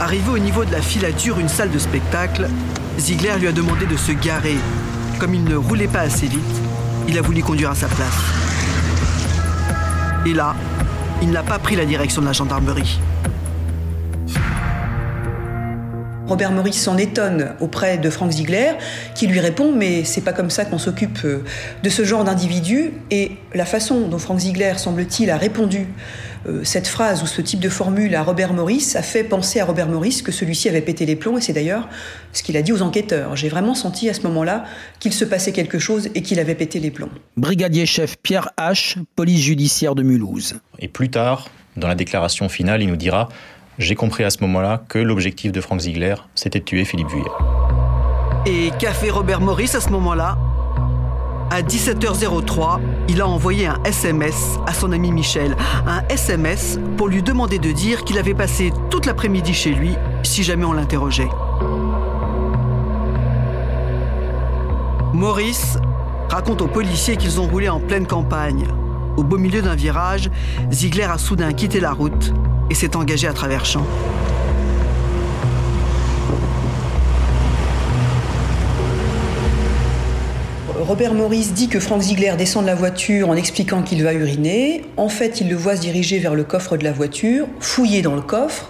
Arrivé 0.00 0.30
au 0.30 0.38
niveau 0.38 0.64
de 0.64 0.72
la 0.72 0.82
filature, 0.82 1.38
une 1.38 1.48
salle 1.48 1.70
de 1.70 1.78
spectacle, 1.78 2.48
Ziegler 2.98 3.34
lui 3.38 3.48
a 3.48 3.52
demandé 3.52 3.86
de 3.86 3.96
se 3.96 4.12
garer. 4.12 4.56
Comme 5.18 5.34
il 5.34 5.44
ne 5.44 5.56
roulait 5.56 5.88
pas 5.88 6.00
assez 6.00 6.26
vite, 6.26 6.40
il 7.08 7.18
a 7.18 7.22
voulu 7.22 7.42
conduire 7.42 7.70
à 7.70 7.74
sa 7.74 7.86
place. 7.88 8.18
Et 10.26 10.32
là, 10.32 10.54
il 11.22 11.30
n'a 11.30 11.42
pas 11.42 11.58
pris 11.58 11.76
la 11.76 11.84
direction 11.84 12.20
de 12.20 12.26
la 12.26 12.32
gendarmerie. 12.32 12.98
Robert 16.32 16.52
Maurice 16.52 16.80
s'en 16.80 16.96
étonne 16.96 17.50
auprès 17.60 17.98
de 17.98 18.08
Frank 18.08 18.32
Ziegler, 18.32 18.72
qui 19.14 19.26
lui 19.26 19.38
répond 19.38 19.70
Mais 19.70 20.02
c'est 20.04 20.22
pas 20.22 20.32
comme 20.32 20.48
ça 20.48 20.64
qu'on 20.64 20.78
s'occupe 20.78 21.18
euh, 21.26 21.44
de 21.82 21.90
ce 21.90 22.04
genre 22.04 22.24
d'individu. 22.24 22.94
Et 23.10 23.32
la 23.52 23.66
façon 23.66 24.08
dont 24.08 24.16
Frank 24.16 24.38
Ziegler, 24.38 24.72
semble-t-il, 24.78 25.30
a 25.30 25.36
répondu 25.36 25.88
euh, 26.48 26.64
cette 26.64 26.88
phrase 26.88 27.22
ou 27.22 27.26
ce 27.26 27.42
type 27.42 27.60
de 27.60 27.68
formule 27.68 28.14
à 28.14 28.22
Robert 28.22 28.54
Maurice 28.54 28.96
a 28.96 29.02
fait 29.02 29.24
penser 29.24 29.60
à 29.60 29.66
Robert 29.66 29.88
Maurice 29.88 30.22
que 30.22 30.32
celui-ci 30.32 30.70
avait 30.70 30.80
pété 30.80 31.04
les 31.04 31.16
plombs. 31.16 31.36
Et 31.36 31.42
c'est 31.42 31.52
d'ailleurs 31.52 31.86
ce 32.32 32.42
qu'il 32.42 32.56
a 32.56 32.62
dit 32.62 32.72
aux 32.72 32.80
enquêteurs. 32.80 33.36
J'ai 33.36 33.50
vraiment 33.50 33.74
senti 33.74 34.08
à 34.08 34.14
ce 34.14 34.22
moment-là 34.22 34.64
qu'il 35.00 35.12
se 35.12 35.26
passait 35.26 35.52
quelque 35.52 35.78
chose 35.78 36.08
et 36.14 36.22
qu'il 36.22 36.40
avait 36.40 36.54
pété 36.54 36.80
les 36.80 36.90
plombs. 36.90 37.10
Brigadier 37.36 37.84
chef 37.84 38.16
Pierre 38.22 38.48
H., 38.56 38.96
police 39.16 39.42
judiciaire 39.42 39.94
de 39.94 40.02
Mulhouse. 40.02 40.54
Et 40.78 40.88
plus 40.88 41.10
tard, 41.10 41.50
dans 41.76 41.88
la 41.88 41.94
déclaration 41.94 42.48
finale, 42.48 42.80
il 42.80 42.88
nous 42.88 42.96
dira 42.96 43.28
j'ai 43.78 43.94
compris 43.94 44.24
à 44.24 44.30
ce 44.30 44.38
moment-là 44.42 44.82
que 44.88 44.98
l'objectif 44.98 45.52
de 45.52 45.60
Frank 45.60 45.80
Ziegler, 45.80 46.14
c'était 46.34 46.58
de 46.58 46.64
tuer 46.64 46.84
Philippe 46.84 47.08
Vuillet. 47.08 47.30
Et 48.44 48.70
qu'a 48.78 48.92
fait 48.92 49.10
Robert 49.10 49.40
Maurice 49.40 49.74
à 49.74 49.80
ce 49.80 49.88
moment-là? 49.90 50.36
À 51.50 51.62
17h03, 51.62 52.80
il 53.08 53.20
a 53.20 53.26
envoyé 53.26 53.66
un 53.66 53.82
SMS 53.84 54.58
à 54.66 54.72
son 54.72 54.92
ami 54.92 55.12
Michel. 55.12 55.56
Un 55.86 56.02
SMS 56.08 56.78
pour 56.96 57.08
lui 57.08 57.22
demander 57.22 57.58
de 57.58 57.72
dire 57.72 58.04
qu'il 58.04 58.18
avait 58.18 58.34
passé 58.34 58.72
toute 58.90 59.06
l'après-midi 59.06 59.52
chez 59.52 59.70
lui 59.70 59.94
si 60.22 60.42
jamais 60.42 60.64
on 60.64 60.72
l'interrogeait. 60.72 61.28
Maurice 65.12 65.78
raconte 66.28 66.62
aux 66.62 66.68
policiers 66.68 67.16
qu'ils 67.16 67.38
ont 67.38 67.46
roulé 67.46 67.68
en 67.68 67.80
pleine 67.80 68.06
campagne. 68.06 68.66
Au 69.16 69.22
beau 69.22 69.36
milieu 69.36 69.60
d'un 69.60 69.74
virage, 69.74 70.30
Ziegler 70.70 71.04
a 71.04 71.18
soudain 71.18 71.52
quitté 71.52 71.80
la 71.80 71.92
route 71.92 72.32
et 72.70 72.74
s'est 72.74 72.96
engagé 72.96 73.26
à 73.26 73.32
travers 73.32 73.64
champs. 73.64 73.86
Robert 80.92 81.14
Maurice 81.14 81.54
dit 81.54 81.68
que 81.68 81.80
Frank 81.80 82.02
Ziegler 82.02 82.34
descend 82.36 82.64
de 82.64 82.66
la 82.66 82.74
voiture 82.74 83.30
en 83.30 83.34
expliquant 83.34 83.82
qu'il 83.82 84.02
va 84.02 84.12
uriner. 84.12 84.84
En 84.96 85.08
fait, 85.08 85.40
il 85.40 85.48
le 85.48 85.56
voit 85.56 85.76
se 85.76 85.80
diriger 85.80 86.18
vers 86.18 86.34
le 86.34 86.44
coffre 86.44 86.76
de 86.76 86.84
la 86.84 86.92
voiture, 86.92 87.46
fouiller 87.60 88.02
dans 88.02 88.14
le 88.14 88.20
coffre, 88.20 88.68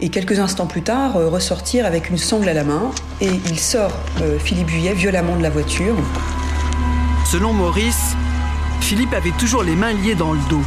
et 0.00 0.08
quelques 0.08 0.38
instants 0.38 0.66
plus 0.66 0.82
tard, 0.82 1.16
euh, 1.16 1.28
ressortir 1.28 1.86
avec 1.86 2.10
une 2.10 2.18
sangle 2.18 2.48
à 2.48 2.52
la 2.52 2.64
main. 2.64 2.90
Et 3.20 3.30
il 3.48 3.58
sort 3.58 3.92
euh, 4.20 4.38
Philippe 4.38 4.68
Vuillet 4.68 4.92
violemment 4.92 5.36
de 5.36 5.42
la 5.42 5.50
voiture. 5.50 5.94
Selon 7.24 7.52
Maurice, 7.52 8.16
Philippe 8.80 9.14
avait 9.14 9.32
toujours 9.38 9.62
les 9.62 9.74
mains 9.74 9.92
liées 9.92 10.14
dans 10.14 10.32
le 10.32 10.40
dos. 10.50 10.64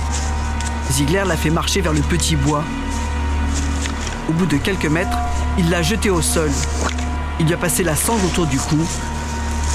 Ziegler 0.92 1.24
l'a 1.28 1.36
fait 1.36 1.50
marcher 1.50 1.82
vers 1.82 1.94
le 1.94 2.02
petit 2.02 2.36
bois. 2.36 2.64
Au 4.30 4.34
bout 4.34 4.46
de 4.46 4.58
quelques 4.58 4.86
mètres, 4.86 5.18
il 5.58 5.70
l'a 5.70 5.82
jeté 5.82 6.10
au 6.10 6.22
sol. 6.22 6.50
Il 7.40 7.48
lui 7.48 7.54
a 7.54 7.58
passé 7.58 7.84
la 7.84 7.96
sangle 7.96 8.26
autour 8.26 8.46
du 8.46 8.58
cou 8.58 8.78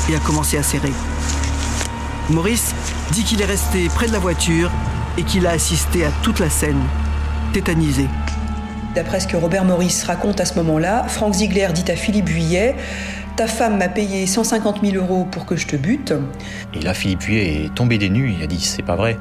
et 0.08 0.14
a 0.14 0.18
commencé 0.18 0.56
à 0.56 0.62
serrer. 0.62 0.92
Maurice 2.30 2.74
dit 3.12 3.24
qu'il 3.24 3.42
est 3.42 3.46
resté 3.46 3.88
près 3.88 4.06
de 4.06 4.12
la 4.12 4.18
voiture 4.18 4.70
et 5.18 5.22
qu'il 5.22 5.46
a 5.46 5.50
assisté 5.50 6.04
à 6.04 6.10
toute 6.22 6.38
la 6.38 6.48
scène, 6.48 6.80
tétanisé. 7.52 8.06
D'après 8.94 9.20
ce 9.20 9.26
que 9.26 9.36
Robert 9.36 9.64
Maurice 9.64 10.04
raconte 10.04 10.40
à 10.40 10.44
ce 10.44 10.54
moment-là, 10.54 11.04
Frank 11.08 11.34
Ziegler 11.34 11.68
dit 11.74 11.90
à 11.90 11.96
Philippe 11.96 12.28
Vuillet 12.28 12.76
Ta 13.36 13.46
femme 13.46 13.78
m'a 13.78 13.88
payé 13.88 14.26
150 14.26 14.80
000 14.84 14.96
euros 14.96 15.26
pour 15.30 15.46
que 15.46 15.56
je 15.56 15.66
te 15.66 15.76
bute. 15.76 16.12
Et 16.74 16.80
là, 16.80 16.92
Philippe 16.94 17.22
Vuillet 17.22 17.64
est 17.64 17.74
tombé 17.74 17.98
des 17.98 18.10
nues. 18.10 18.34
Il 18.36 18.42
a 18.42 18.46
dit 18.46 18.60
C'est 18.60 18.82
pas 18.82 18.96
vrai. 18.96 19.16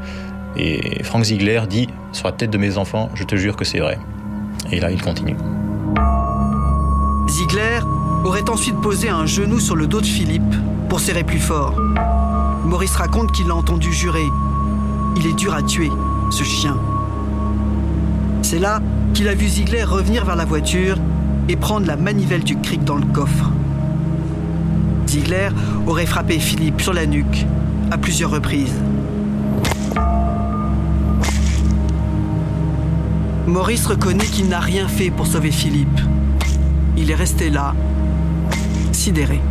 Et 0.57 1.03
Frank 1.03 1.23
Ziegler 1.23 1.61
dit 1.69 1.87
Sur 2.11 2.27
la 2.27 2.33
tête 2.33 2.49
de 2.49 2.57
mes 2.57 2.77
enfants, 2.77 3.09
je 3.13 3.23
te 3.23 3.35
jure 3.35 3.55
que 3.55 3.65
c'est 3.65 3.79
vrai. 3.79 3.99
Et 4.71 4.79
là, 4.79 4.91
il 4.91 5.01
continue. 5.01 5.35
Ziegler 7.27 7.79
aurait 8.25 8.49
ensuite 8.49 8.79
posé 8.81 9.09
un 9.09 9.25
genou 9.25 9.59
sur 9.59 9.75
le 9.75 9.87
dos 9.87 10.01
de 10.01 10.05
Philippe 10.05 10.55
pour 10.89 10.99
serrer 10.99 11.23
plus 11.23 11.39
fort. 11.39 11.75
Maurice 12.65 12.95
raconte 12.95 13.31
qu'il 13.31 13.47
l'a 13.47 13.55
entendu 13.55 13.93
jurer. 13.93 14.27
Il 15.15 15.25
est 15.25 15.33
dur 15.33 15.53
à 15.53 15.61
tuer, 15.61 15.91
ce 16.31 16.43
chien. 16.43 16.77
C'est 18.41 18.59
là 18.59 18.81
qu'il 19.13 19.27
a 19.27 19.35
vu 19.35 19.47
Ziegler 19.47 19.83
revenir 19.83 20.25
vers 20.25 20.35
la 20.35 20.45
voiture 20.45 20.97
et 21.47 21.55
prendre 21.55 21.87
la 21.87 21.95
manivelle 21.95 22.43
du 22.43 22.57
cric 22.59 22.83
dans 22.83 22.95
le 22.95 23.05
coffre. 23.05 23.51
Ziegler 25.07 25.49
aurait 25.87 26.05
frappé 26.05 26.39
Philippe 26.39 26.81
sur 26.81 26.93
la 26.93 27.05
nuque 27.05 27.45
à 27.91 27.97
plusieurs 27.97 28.29
reprises. 28.29 28.75
Maurice 33.49 33.87
reconnaît 33.87 34.25
qu'il 34.25 34.47
n'a 34.47 34.59
rien 34.59 34.87
fait 34.87 35.09
pour 35.09 35.25
sauver 35.25 35.49
Philippe. 35.49 35.99
Il 36.95 37.09
est 37.09 37.15
resté 37.15 37.49
là, 37.49 37.73
sidéré. 38.91 39.41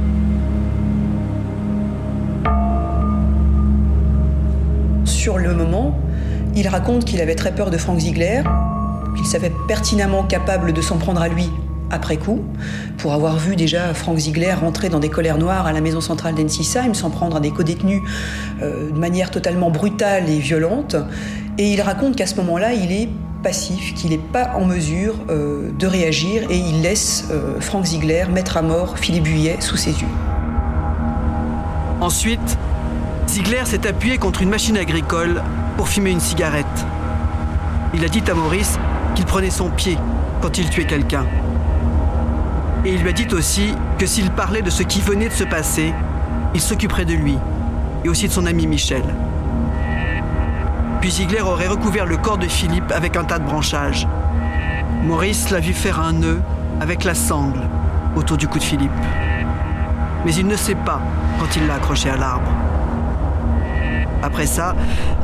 Sur 5.05 5.39
le 5.39 5.53
moment, 5.53 5.99
il 6.55 6.69
raconte 6.69 7.05
qu'il 7.07 7.21
avait 7.21 7.35
très 7.35 7.53
peur 7.53 7.71
de 7.71 7.77
Frank 7.77 7.99
Ziegler, 7.99 8.43
qu'il 9.17 9.27
savait 9.27 9.53
pertinemment 9.67 10.23
capable 10.23 10.73
de 10.73 10.81
s'en 10.81 10.97
prendre 10.97 11.21
à 11.21 11.29
lui 11.29 11.51
après 11.91 12.19
coup, 12.19 12.45
pour 12.99 13.15
avoir 13.15 13.37
vu 13.37 13.57
déjà 13.57 13.95
Frank 13.95 14.17
Ziegler 14.17 14.53
rentrer 14.53 14.91
dans 14.91 15.01
des 15.01 15.09
colères 15.09 15.39
noires 15.39 15.67
à 15.67 15.73
la 15.73 15.81
maison 15.81 16.01
centrale 16.01 16.35
d'Ensisheim, 16.35 16.95
s'en 16.95 17.11
prendre 17.11 17.37
à 17.37 17.41
des 17.41 17.51
co-détenus 17.51 18.03
euh, 18.63 18.91
de 18.91 18.99
manière 18.99 19.31
totalement 19.31 19.71
brutale 19.71 20.29
et 20.29 20.39
violente. 20.39 20.95
Et 21.57 21.73
il 21.73 21.81
raconte 21.81 22.15
qu'à 22.15 22.27
ce 22.27 22.37
moment-là, 22.37 22.75
il 22.75 22.93
est 22.93 23.09
passif, 23.43 23.95
qu'il 23.95 24.11
n'est 24.11 24.19
pas 24.19 24.53
en 24.57 24.65
mesure 24.65 25.15
euh, 25.31 25.71
de 25.79 25.87
réagir 25.87 26.51
et 26.51 26.57
il 26.57 26.83
laisse 26.83 27.29
euh, 27.31 27.61
Frank 27.61 27.85
Ziegler 27.85 28.25
mettre 28.31 28.57
à 28.57 28.63
mort 28.63 28.99
Philippe 28.99 29.25
Buillet 29.25 29.57
sous 29.61 29.77
ses 29.77 29.93
yeux. 29.93 30.09
Ensuite, 32.01 32.59
Ziegler 33.29 33.63
s'est 33.65 33.87
appuyé 33.87 34.19
contre 34.19 34.43
une 34.43 34.49
machine 34.49 34.77
agricole 34.77 35.43
pour 35.77 35.89
fumer 35.89 36.11
une 36.11 36.21
cigarette. 36.21 36.67
Il 37.95 38.05
a 38.05 38.09
dit 38.09 38.23
à 38.29 38.35
Maurice 38.35 38.79
qu'il 39.15 39.25
prenait 39.25 39.51
son 39.51 39.71
pied 39.71 39.99
quand 40.41 40.59
il 40.59 40.69
tuait 40.71 40.87
quelqu'un. 40.87 41.27
Et 42.85 42.93
il 42.93 43.03
lui 43.03 43.09
a 43.09 43.13
dit 43.13 43.27
aussi 43.33 43.75
que 43.99 44.07
s'il 44.07 44.31
parlait 44.31 44.63
de 44.63 44.71
ce 44.71 44.83
qui 44.83 45.01
venait 45.01 45.29
de 45.29 45.35
se 45.35 45.45
passer, 45.45 45.93
il 46.55 46.61
s'occuperait 46.61 47.05
de 47.05 47.15
lui 47.15 47.37
et 48.05 48.09
aussi 48.09 48.29
de 48.29 48.33
son 48.33 48.47
ami 48.47 48.67
Michel. 48.67 49.03
Puis 51.01 51.13
Ziegler 51.13 51.43
aurait 51.43 51.69
recouvert 51.69 52.07
le 52.07 52.17
corps 52.17 52.39
de 52.39 52.49
Philippe 52.49 52.91
avec 52.91 53.17
un 53.17 53.25
tas 53.25 53.39
de 53.39 53.45
branchages. 53.45 54.09
Maurice 55.05 55.51
l'a 55.51 55.61
vu 55.61 55.73
faire 55.73 56.01
un 56.01 56.13
nœud 56.13 56.41
avec 56.81 57.05
la 57.05 57.15
sangle 57.15 57.61
autour 58.17 58.37
du 58.37 58.49
cou 58.49 58.59
de 58.59 58.65
Philippe. 58.65 58.91
Mais 60.25 60.35
il 60.35 60.47
ne 60.47 60.57
sait 60.57 60.75
pas 60.75 61.01
quand 61.39 61.55
il 61.57 61.67
l'a 61.67 61.75
accroché 61.75 62.11
à 62.11 62.17
l'arbre. 62.17 62.51
Après 64.23 64.47
ça, 64.47 64.75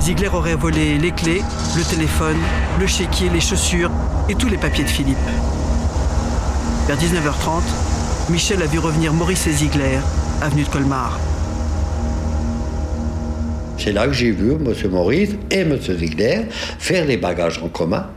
Ziegler 0.01 0.29
aurait 0.29 0.55
volé 0.55 0.97
les 0.99 1.11
clés, 1.11 1.43
le 1.77 1.83
téléphone, 1.83 2.39
le 2.79 2.87
chéquier, 2.87 3.29
les 3.29 3.41
chaussures 3.41 3.91
et 4.29 4.37
tous 4.37 4.49
les 4.49 4.59
papiers 4.59 4.85
de 4.85 4.91
Philippe. 4.91 5.19
Vers 6.87 6.97
19h30, 6.97 7.63
Michel 8.31 8.63
a 8.63 8.67
vu 8.67 8.79
revenir 8.79 9.13
Maurice 9.13 9.49
et 9.49 9.53
Ziegler, 9.53 9.99
avenue 10.41 10.63
de 10.63 10.69
Colmar. 10.69 11.19
C'est 13.79 13.93
là 13.93 14.07
que 14.07 14.13
j'ai 14.13 14.31
vu 14.31 14.53
M. 14.53 14.73
Maurice 14.91 15.37
et 15.51 15.61
M. 15.61 15.79
Ziegler 15.81 16.43
faire 16.51 17.07
des 17.07 17.17
bagages 17.17 17.61
en 17.63 17.69
commun 17.69 18.11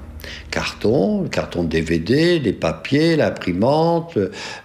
carton, 0.51 1.25
carton 1.29 1.63
DVD, 1.63 2.39
les 2.39 2.53
papiers, 2.53 3.15
l'imprimante, 3.15 4.17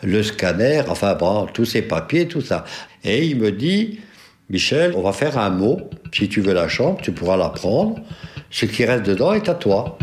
le 0.02 0.22
scanner, 0.22 0.82
enfin 0.88 1.14
bon, 1.14 1.46
tous 1.52 1.64
ces 1.64 1.82
papiers, 1.82 2.26
tout 2.26 2.40
ça. 2.40 2.64
Et 3.04 3.26
il 3.26 3.38
me 3.38 3.50
dit, 3.52 4.00
Michel, 4.50 4.92
on 4.96 5.02
va 5.02 5.12
faire 5.12 5.38
un 5.38 5.50
mot. 5.50 5.80
Si 6.12 6.28
tu 6.28 6.40
veux 6.40 6.54
la 6.54 6.68
chambre, 6.68 7.00
tu 7.02 7.12
pourras 7.12 7.36
la 7.36 7.48
prendre. 7.48 7.96
Ce 8.50 8.66
qui 8.66 8.84
reste 8.84 9.04
dedans 9.04 9.32
est 9.32 9.48
à 9.48 9.54
toi. 9.54 9.98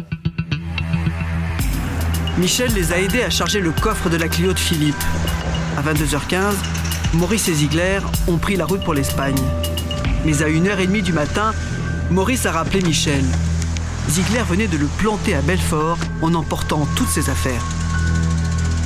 Michel 2.37 2.71
les 2.73 2.93
a 2.93 2.99
aidés 2.99 3.21
à 3.21 3.29
charger 3.29 3.59
le 3.59 3.71
coffre 3.71 4.09
de 4.09 4.17
la 4.17 4.27
Clio 4.27 4.53
de 4.53 4.59
Philippe. 4.59 4.95
À 5.77 5.81
22h15, 5.81 6.53
Maurice 7.13 7.47
et 7.47 7.53
Ziegler 7.53 7.99
ont 8.27 8.37
pris 8.37 8.55
la 8.55 8.65
route 8.65 8.83
pour 8.83 8.93
l'Espagne. 8.93 9.35
Mais 10.25 10.41
à 10.41 10.49
1h30 10.49 11.01
du 11.01 11.13
matin, 11.13 11.53
Maurice 12.11 12.45
a 12.45 12.51
rappelé 12.51 12.81
Michel. 12.81 13.23
Ziegler 14.09 14.43
venait 14.49 14.67
de 14.67 14.77
le 14.77 14.87
planter 14.97 15.33
à 15.33 15.41
Belfort 15.41 15.97
en 16.21 16.33
emportant 16.33 16.87
toutes 16.95 17.07
ses 17.07 17.29
affaires. 17.29 17.63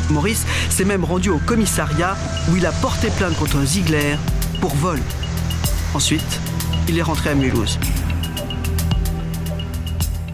Maurice 0.10 0.46
s'est 0.70 0.86
même 0.86 1.04
rendu 1.04 1.30
au 1.30 1.40
commissariat 1.40 2.16
où 2.50 2.58
il 2.58 2.66
a 2.66 2.72
porté 2.72 3.08
plainte 3.10 3.36
contre 3.36 3.64
Ziegler 3.66 4.18
pour 4.62 4.76
vol. 4.76 5.00
Ensuite, 5.94 6.40
il 6.88 6.98
est 6.98 7.02
rentré 7.02 7.32
à 7.32 7.36
Mulhouse. 7.36 7.80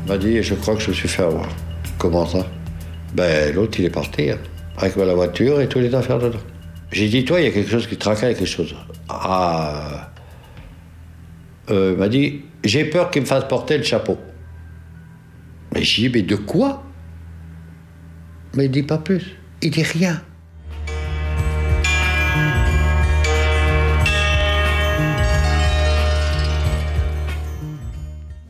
Il 0.05 0.11
m'a 0.11 0.17
dit, 0.17 0.41
je 0.41 0.55
crois 0.55 0.75
que 0.75 0.81
je 0.81 0.89
me 0.89 0.93
suis 0.93 1.07
fait 1.07 1.23
avoir. 1.23 1.47
Comment 1.97 2.25
ça? 2.25 2.45
Ben, 3.13 3.53
l'autre, 3.53 3.79
il 3.79 3.85
est 3.85 3.89
parti, 3.89 4.31
hein, 4.31 4.37
avec 4.77 4.95
la 4.95 5.13
voiture 5.13 5.61
et 5.61 5.69
toutes 5.69 5.83
les 5.83 5.93
affaires 5.95 6.19
dedans. 6.19 6.39
J'ai 6.91 7.07
dit, 7.07 7.23
toi, 7.23 7.39
il 7.39 7.45
y 7.45 7.47
a 7.47 7.51
quelque 7.51 7.69
chose 7.69 7.87
qui 7.87 7.95
traque 7.95 8.19
quelque 8.19 8.45
chose. 8.45 8.75
Ah. 9.07 10.08
Euh, 11.69 11.95
m'a 11.95 12.09
dit, 12.09 12.41
j'ai 12.63 12.85
peur 12.85 13.11
qu'il 13.11 13.21
me 13.21 13.27
fasse 13.27 13.47
porter 13.47 13.77
le 13.77 13.83
chapeau. 13.83 14.17
Mais 15.73 15.83
j'ai 15.83 16.09
dit, 16.09 16.17
mais 16.17 16.23
de 16.23 16.35
quoi? 16.35 16.83
Mais 18.55 18.65
il 18.65 18.71
dit 18.71 18.83
pas 18.83 18.97
plus. 18.97 19.35
Il 19.61 19.71
dit 19.71 19.83
rien. 19.83 20.21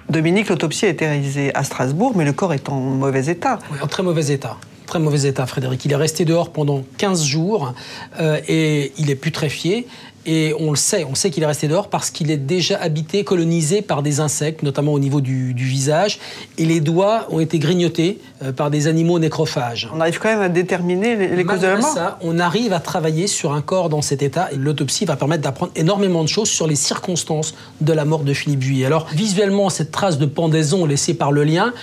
Dominique, 0.10 0.50
l'autopsie 0.50 0.86
a 0.86 0.90
été 0.90 1.06
réalisée 1.06 1.54
à 1.56 1.64
Strasbourg, 1.64 2.14
mais 2.16 2.26
le 2.26 2.34
corps 2.34 2.54
est 2.54 2.70
en 2.70 2.80
mauvais 2.80 3.28
état. 3.28 3.60
Oui, 3.72 3.78
en 3.82 3.88
très 3.88 4.02
mauvais 4.02 4.32
état. 4.32 4.58
Très 4.88 4.98
mauvais 4.98 5.28
état, 5.30 5.46
Frédéric. 5.46 5.86
Il 5.86 5.92
est 5.92 5.96
resté 5.96 6.26
dehors 6.26 6.52
pendant 6.52 6.84
15 6.98 7.24
jours 7.24 7.76
euh, 8.20 8.40
et 8.48 8.92
il 8.98 9.12
est 9.12 9.16
putréfié. 9.16 9.86
Et 10.26 10.54
on 10.60 10.72
le 10.72 10.76
sait, 10.76 11.06
on 11.06 11.16
sait 11.16 11.30
qu'il 11.30 11.44
est 11.44 11.48
resté 11.48 11.68
dehors 11.68 11.90
parce 11.90 12.12
qu'il 12.12 12.30
est 12.30 12.38
déjà 12.38 12.78
habité, 12.80 13.24
colonisé 13.24 13.82
par 13.82 14.04
des 14.04 14.20
insectes, 14.20 14.64
notamment 14.64 14.94
au 14.94 15.00
niveau 15.00 15.22
du, 15.22 15.54
visage. 15.54 16.20
Et 16.58 16.66
les 16.66 16.82
doigts 16.82 17.28
ont 17.30 17.40
été 17.40 17.60
grignotés 17.60 18.20
euh, 18.44 18.52
par 18.52 18.70
des 18.70 18.88
animaux 18.88 19.20
nécrophages. 19.20 19.90
On 19.94 20.02
arrive 20.02 20.20
quand 20.20 20.30
même 20.30 20.42
à 20.42 20.50
déterminer 20.50 21.16
les, 21.16 21.44
causes 21.46 21.62
de 21.62 21.68
la 21.68 21.78
mort 21.78 21.94
ça, 21.94 22.18
on 22.22 22.40
arrive 22.40 22.74
à 22.74 22.80
travailler 22.80 23.28
sur 23.28 23.54
un 23.54 23.62
corps 23.62 23.90
dans 23.90 24.02
cet 24.02 24.22
état. 24.22 24.50
Et 24.52 24.56
l'autopsie 24.56 25.06
va 25.06 25.16
permettre 25.16 25.44
d'apprendre 25.44 25.72
énormément 25.76 26.24
de 26.24 26.30
choses 26.30 26.50
sur 26.50 26.68
les 26.68 26.76
circonstances 26.76 27.54
de 27.82 27.94
la 27.94 28.06
mort 28.06 28.24
de 28.24 28.34
Philippe 28.34 28.62
Vuillet. 28.62 28.86
Alors, 28.86 29.08
visuellement, 29.14 29.70
cette 29.70 29.92
trace 29.92 30.18
de 30.18 30.26
pendaison 30.26 30.86
laissée 30.86 31.14
par 31.14 31.32
le 31.32 31.44
lien, 31.44 31.74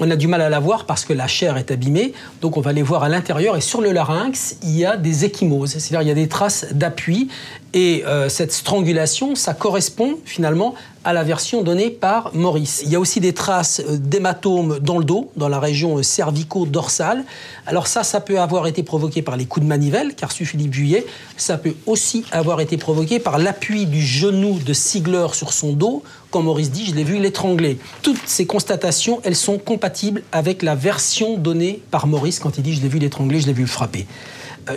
on 0.00 0.10
a 0.10 0.16
du 0.16 0.26
mal 0.26 0.40
à 0.40 0.48
la 0.48 0.58
voir 0.58 0.86
parce 0.86 1.04
que 1.04 1.12
la 1.12 1.26
chair 1.26 1.56
est 1.56 1.70
abîmée. 1.70 2.12
Donc, 2.40 2.56
on 2.56 2.60
va 2.60 2.72
les 2.72 2.82
voir 2.82 3.04
à 3.04 3.08
l'intérieur. 3.08 3.56
Et 3.56 3.60
sur 3.60 3.80
le 3.80 3.92
larynx, 3.92 4.56
il 4.62 4.76
y 4.76 4.84
a 4.84 4.96
des 4.96 5.24
échymoses. 5.24 5.70
C'est-à-dire, 5.78 6.02
il 6.02 6.08
y 6.08 6.12
a 6.12 6.14
des 6.14 6.28
traces 6.28 6.66
d'appui. 6.72 7.28
Et 7.76 8.04
euh, 8.06 8.28
cette 8.28 8.52
strangulation, 8.52 9.34
ça 9.34 9.52
correspond 9.52 10.18
finalement 10.24 10.76
à 11.02 11.12
la 11.12 11.24
version 11.24 11.62
donnée 11.62 11.90
par 11.90 12.32
Maurice. 12.32 12.82
Il 12.84 12.92
y 12.92 12.94
a 12.94 13.00
aussi 13.00 13.18
des 13.18 13.32
traces 13.34 13.80
euh, 13.80 13.96
d'hématomes 13.98 14.78
dans 14.78 14.96
le 14.96 15.04
dos, 15.04 15.32
dans 15.36 15.48
la 15.48 15.58
région 15.58 15.98
euh, 15.98 16.04
cervico-dorsale. 16.04 17.24
Alors 17.66 17.88
ça, 17.88 18.04
ça 18.04 18.20
peut 18.20 18.38
avoir 18.38 18.68
été 18.68 18.84
provoqué 18.84 19.22
par 19.22 19.36
les 19.36 19.46
coups 19.46 19.64
de 19.64 19.68
manivelle, 19.68 20.14
car 20.14 20.30
su 20.30 20.46
Philippe 20.46 20.72
Juillet. 20.72 21.04
Ça 21.36 21.58
peut 21.58 21.74
aussi 21.86 22.24
avoir 22.30 22.60
été 22.60 22.76
provoqué 22.76 23.18
par 23.18 23.38
l'appui 23.38 23.86
du 23.86 24.00
genou 24.00 24.60
de 24.60 24.72
Sigler 24.72 25.26
sur 25.32 25.52
son 25.52 25.72
dos. 25.72 26.04
Quand 26.30 26.42
Maurice 26.42 26.70
dit, 26.70 26.86
je 26.86 26.94
l'ai 26.94 27.04
vu 27.04 27.18
l'étrangler. 27.18 27.78
Toutes 28.02 28.20
ces 28.24 28.46
constatations, 28.46 29.20
elles 29.24 29.34
sont 29.34 29.58
compatibles 29.58 30.22
avec 30.30 30.62
la 30.62 30.76
version 30.76 31.38
donnée 31.38 31.82
par 31.90 32.06
Maurice 32.06 32.38
quand 32.38 32.56
il 32.56 32.62
dit, 32.62 32.72
je 32.72 32.82
l'ai 32.82 32.88
vu 32.88 33.00
l'étrangler, 33.00 33.40
je 33.40 33.48
l'ai 33.48 33.52
vu 33.52 33.62
le 33.62 33.68
frapper. 33.68 34.06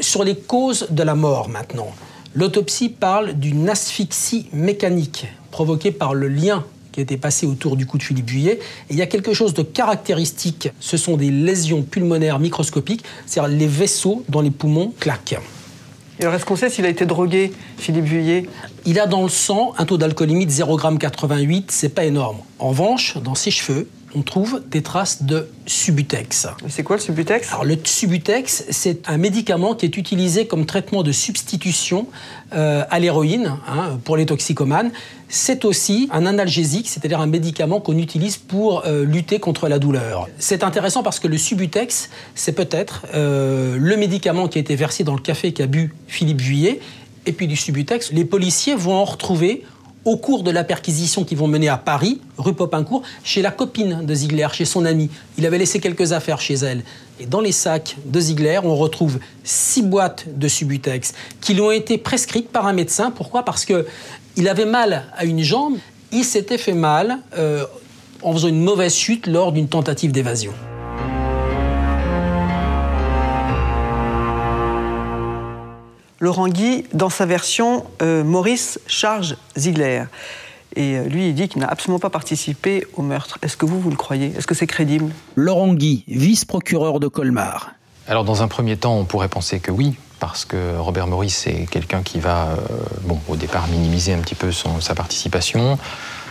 sur 0.01 0.23
les 0.23 0.35
causes 0.35 0.87
de 0.89 1.03
la 1.03 1.13
mort 1.13 1.47
maintenant. 1.47 1.93
L'autopsie 2.35 2.89
parle 2.89 3.33
d'une 3.33 3.69
asphyxie 3.69 4.47
mécanique 4.53 5.27
provoquée 5.51 5.91
par 5.91 6.13
le 6.13 6.27
lien 6.27 6.63
qui 6.91 7.01
était 7.01 7.17
passé 7.17 7.45
autour 7.45 7.77
du 7.77 7.85
cou 7.85 7.99
de 7.99 8.03
Philippe 8.03 8.29
Vuillet. 8.29 8.59
Et 8.89 8.93
il 8.93 8.97
y 8.97 9.03
a 9.03 9.05
quelque 9.05 9.33
chose 9.33 9.53
de 9.53 9.61
caractéristique, 9.61 10.69
ce 10.79 10.97
sont 10.97 11.15
des 11.15 11.29
lésions 11.29 11.83
pulmonaires 11.83 12.39
microscopiques, 12.39 13.03
c'est-à-dire 13.27 13.55
les 13.55 13.67
vaisseaux 13.67 14.23
dans 14.29 14.41
les 14.41 14.49
poumons 14.49 14.93
claquent. 14.99 15.39
Et 16.19 16.23
alors, 16.23 16.33
est-ce 16.33 16.45
qu'on 16.45 16.55
sait 16.55 16.71
s'il 16.71 16.85
a 16.85 16.89
été 16.89 17.05
drogué, 17.05 17.51
Philippe 17.77 18.05
Vuillet? 18.05 18.49
Il 18.85 18.99
a 18.99 19.05
dans 19.05 19.21
le 19.21 19.29
sang 19.29 19.73
un 19.77 19.85
taux 19.85 19.97
d'alcoolémie 19.97 20.47
de 20.47 20.51
0,88 20.51 21.65
c'est 21.67 21.89
pas 21.89 22.05
énorme. 22.05 22.37
En 22.57 22.69
revanche, 22.69 23.17
dans 23.17 23.35
ses 23.35 23.51
cheveux, 23.51 23.87
on 24.15 24.21
trouve 24.21 24.61
des 24.69 24.81
traces 24.81 25.23
de 25.23 25.49
Subutex. 25.65 26.47
C'est 26.69 26.83
quoi 26.83 26.95
le 26.95 27.01
Subutex? 27.01 27.51
Alors 27.51 27.65
le 27.65 27.77
Subutex, 27.83 28.65
c'est 28.69 29.07
un 29.09 29.17
médicament 29.17 29.75
qui 29.75 29.85
est 29.85 29.97
utilisé 29.97 30.47
comme 30.47 30.65
traitement 30.65 31.03
de 31.03 31.11
substitution 31.11 32.07
euh, 32.53 32.83
à 32.89 32.99
l'héroïne 32.99 33.53
hein, 33.67 33.99
pour 34.05 34.15
les 34.15 34.25
toxicomanes. 34.25 34.91
C'est 35.29 35.65
aussi 35.65 36.07
un 36.11 36.25
analgésique, 36.25 36.87
c'est-à-dire 36.87 37.19
un 37.19 37.27
médicament 37.27 37.81
qu'on 37.81 37.97
utilise 37.97 38.37
pour 38.37 38.85
euh, 38.85 39.03
lutter 39.03 39.39
contre 39.39 39.67
la 39.67 39.77
douleur. 39.77 40.27
C'est 40.39 40.63
intéressant 40.63 41.03
parce 41.03 41.19
que 41.19 41.27
le 41.27 41.37
Subutex, 41.37 42.09
c'est 42.33 42.53
peut-être 42.53 43.05
euh, 43.13 43.77
le 43.77 43.97
médicament 43.97 44.47
qui 44.47 44.57
a 44.57 44.61
été 44.61 44.75
versé 44.75 45.03
dans 45.03 45.15
le 45.15 45.21
café 45.21 45.51
qu'a 45.51 45.67
bu 45.67 45.93
Philippe 46.07 46.41
Vuillet. 46.41 46.79
Et 47.25 47.33
puis 47.33 47.47
du 47.47 47.57
Subutex, 47.57 48.13
les 48.13 48.23
policiers 48.23 48.73
vont 48.73 48.93
en 48.93 49.03
retrouver 49.03 49.65
au 50.07 50.15
cours 50.15 50.41
de 50.41 50.51
la 50.51 50.63
perquisition 50.63 51.25
qu'ils 51.25 51.37
vont 51.37 51.49
mener 51.49 51.67
à 51.67 51.75
Paris, 51.75 52.21
rue 52.37 52.53
Popincourt, 52.53 53.03
chez 53.25 53.41
la 53.41 53.51
copine 53.51 54.05
de 54.05 54.15
Ziegler, 54.15 54.47
chez 54.53 54.63
son 54.63 54.85
amie. 54.85 55.09
Il 55.37 55.45
avait 55.45 55.57
laissé 55.57 55.81
quelques 55.81 56.13
affaires 56.13 56.39
chez 56.39 56.53
elle. 56.53 56.83
Et 57.19 57.25
dans 57.25 57.41
les 57.41 57.51
sacs 57.51 57.97
de 58.05 58.17
Ziegler, 58.17 58.61
on 58.63 58.73
retrouve 58.77 59.19
six 59.43 59.81
boîtes 59.81 60.25
de 60.33 60.47
Subutex 60.47 61.13
qui 61.41 61.55
lui 61.55 61.61
ont 61.61 61.71
été 61.71 61.97
prescrites 61.97 62.49
par 62.49 62.67
un 62.67 62.73
médecin. 62.73 63.11
Pourquoi? 63.11 63.43
Parce 63.43 63.65
qu'il 63.65 64.47
avait 64.47 64.65
mal 64.65 65.03
à 65.17 65.25
une 65.25 65.43
jambe. 65.43 65.75
Il 66.13 66.23
s'était 66.23 66.57
fait 66.57 66.71
mal 66.71 67.17
euh, 67.37 67.65
en 68.21 68.31
faisant 68.31 68.47
une 68.47 68.63
mauvaise 68.63 68.95
chute 68.95 69.27
lors 69.27 69.51
d'une 69.51 69.67
tentative 69.67 70.13
d'évasion. 70.13 70.53
Laurent 76.19 76.47
Guy, 76.47 76.83
dans 76.93 77.09
sa 77.09 77.27
version, 77.27 77.85
euh, 78.01 78.23
Maurice 78.23 78.79
charge 78.87 79.37
Ziegler. 79.55 80.05
Et 80.75 80.97
euh, 80.97 81.03
lui, 81.03 81.29
il 81.29 81.35
dit 81.35 81.47
qu'il 81.47 81.61
n'a 81.61 81.67
absolument 81.67 81.99
pas 81.99 82.09
participé 82.09 82.87
au 82.95 83.03
meurtre. 83.03 83.37
Est-ce 83.43 83.55
que 83.55 83.67
vous, 83.67 83.79
vous 83.79 83.91
le 83.91 83.95
croyez? 83.95 84.33
Est-ce 84.35 84.47
que 84.47 84.55
c'est 84.55 84.65
crédible? 84.65 85.11
Laurent 85.35 85.73
Guy, 85.73 86.03
vice-procureur 86.07 86.99
de 86.99 87.07
Colmar. 87.07 87.71
Alors, 88.07 88.23
dans 88.23 88.41
un 88.41 88.47
premier 88.47 88.77
temps, 88.77 88.97
on 88.97 89.05
pourrait 89.05 89.27
penser 89.27 89.59
que 89.59 89.69
oui, 89.69 89.95
parce 90.19 90.43
que 90.43 90.77
Robert 90.77 91.05
Maurice 91.05 91.45
est 91.45 91.69
quelqu'un 91.69 92.01
qui 92.01 92.19
va, 92.19 92.47
euh, 92.47 92.55
bon, 93.03 93.19
au 93.27 93.35
départ, 93.35 93.67
minimiser 93.67 94.13
un 94.13 94.19
petit 94.19 94.35
peu 94.35 94.51
son, 94.51 94.81
sa 94.81 94.95
participation. 94.95 95.77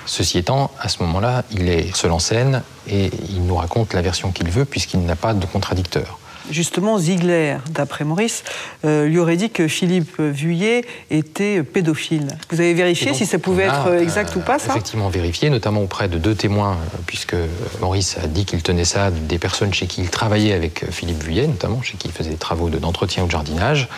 Ceci 0.05 0.39
étant, 0.39 0.73
à 0.81 0.89
ce 0.89 1.01
moment-là, 1.05 1.45
il 1.53 1.69
est 1.69 1.95
seul 1.95 2.11
en 2.11 2.19
scène 2.19 2.63
et 2.89 3.11
il 3.29 3.45
nous 3.45 3.57
raconte 3.57 3.95
la 3.95 4.03
version 4.03 4.33
qu'il 4.33 4.51
veut, 4.51 4.65
puisqu'il 4.65 5.05
n'a 5.05 5.17
pas 5.17 5.33
de 5.33 5.47
contradicteur. 5.47 6.19
Justement, 6.51 6.99
Ziegler, 6.99 7.57
d'après 7.71 8.05
Maurice, 8.05 8.45
euh, 8.85 9.07
lui 9.07 9.19
aurait 9.19 9.37
dit 9.37 9.51
que 9.51 9.69
Philippe 9.69 10.21
Vuillet 10.21 10.85
était 11.11 11.63
pédophile. 11.63 12.29
Vous 12.51 12.61
avez 12.61 12.75
vérifié 12.75 13.15
si 13.15 13.27
ça 13.27 13.39
pouvait 13.39 13.65
être 13.65 13.93
exact 13.95 14.37
ou 14.37 14.41
pas, 14.41 14.59
ça 14.59 14.73
Effectivement 14.73 15.09
vérifié, 15.09 15.51
notamment 15.51 15.83
auprès 15.83 16.09
de 16.09 16.19
deux 16.19 16.35
témoins, 16.35 16.73
euh, 16.73 16.99
puisque 17.07 17.37
Maurice 17.81 18.17
a 18.23 18.27
dit 18.27 18.45
qu'il 18.45 18.63
tenait 18.63 18.85
ça 18.85 19.11
des 19.11 19.39
personnes 19.39 19.75
chez 19.75 19.87
qui 19.87 20.03
il 20.03 20.11
travaillait 20.11 20.53
avec 20.53 20.85
Philippe 20.91 21.23
Vuillet, 21.23 21.47
notamment 21.47 21.83
chez 21.83 21.97
qui 21.97 22.09
il 22.09 22.13
faisait 22.13 22.31
des 22.31 22.37
travaux 22.37 22.69
d'entretien 22.71 23.25
ou 23.25 23.27
de 23.27 23.33
jardinage. 23.33 23.89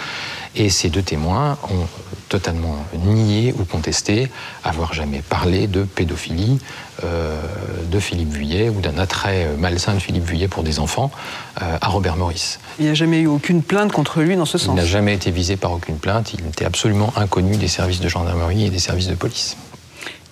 Et 0.57 0.71
ces 0.71 0.89
deux 0.89 1.03
témoins 1.03 1.59
ont 1.65 1.87
totalement 2.29 2.77
nié 2.95 3.55
ou 3.59 3.65
contesté 3.65 4.29
avoir 4.65 4.93
jamais 4.93 5.23
parlé 5.23 5.67
de 5.67 5.85
pédophilie 5.85 6.59
euh, 7.05 7.41
de 7.91 7.99
Philippe 8.01 8.31
Vuillet 8.31 8.69
ou 8.69 8.81
d'un 8.81 8.99
attrait 8.99 9.49
malsain 9.59 9.95
de 9.95 9.99
Philippe 9.99 10.25
Vuillet 10.25 10.49
pour 10.49 10.63
des 10.63 10.79
enfants 10.79 11.11
euh, 11.63 11.79
à 11.81 11.89
Robert 11.89 12.17
Maurice. 12.17 12.61
Il 12.79 12.85
n'y 12.85 12.91
a 12.91 12.95
jamais 12.95 13.21
eu 13.21 13.27
aucune 13.27 13.63
plainte 13.63 13.93
contre 13.93 14.21
lui 14.21 14.37
dans 14.37 14.45
ce 14.45 14.59
sens 14.59 14.75
Il 14.75 14.77
n'a 14.77 14.85
jamais 14.85 15.15
été 15.15 15.31
visé 15.31 15.57
par 15.57 15.73
aucune 15.73 15.99
plainte. 15.99 16.35
Il 16.35 16.47
était 16.47 16.65
absolument 16.65 17.13
inconnu 17.17 17.57
des 17.57 17.69
services 17.69 18.01
de 18.01 18.09
gendarmerie 18.09 18.67
et 18.67 18.71
des 18.71 18.79
services 18.79 19.09
de 19.09 19.15
police. 19.15 19.57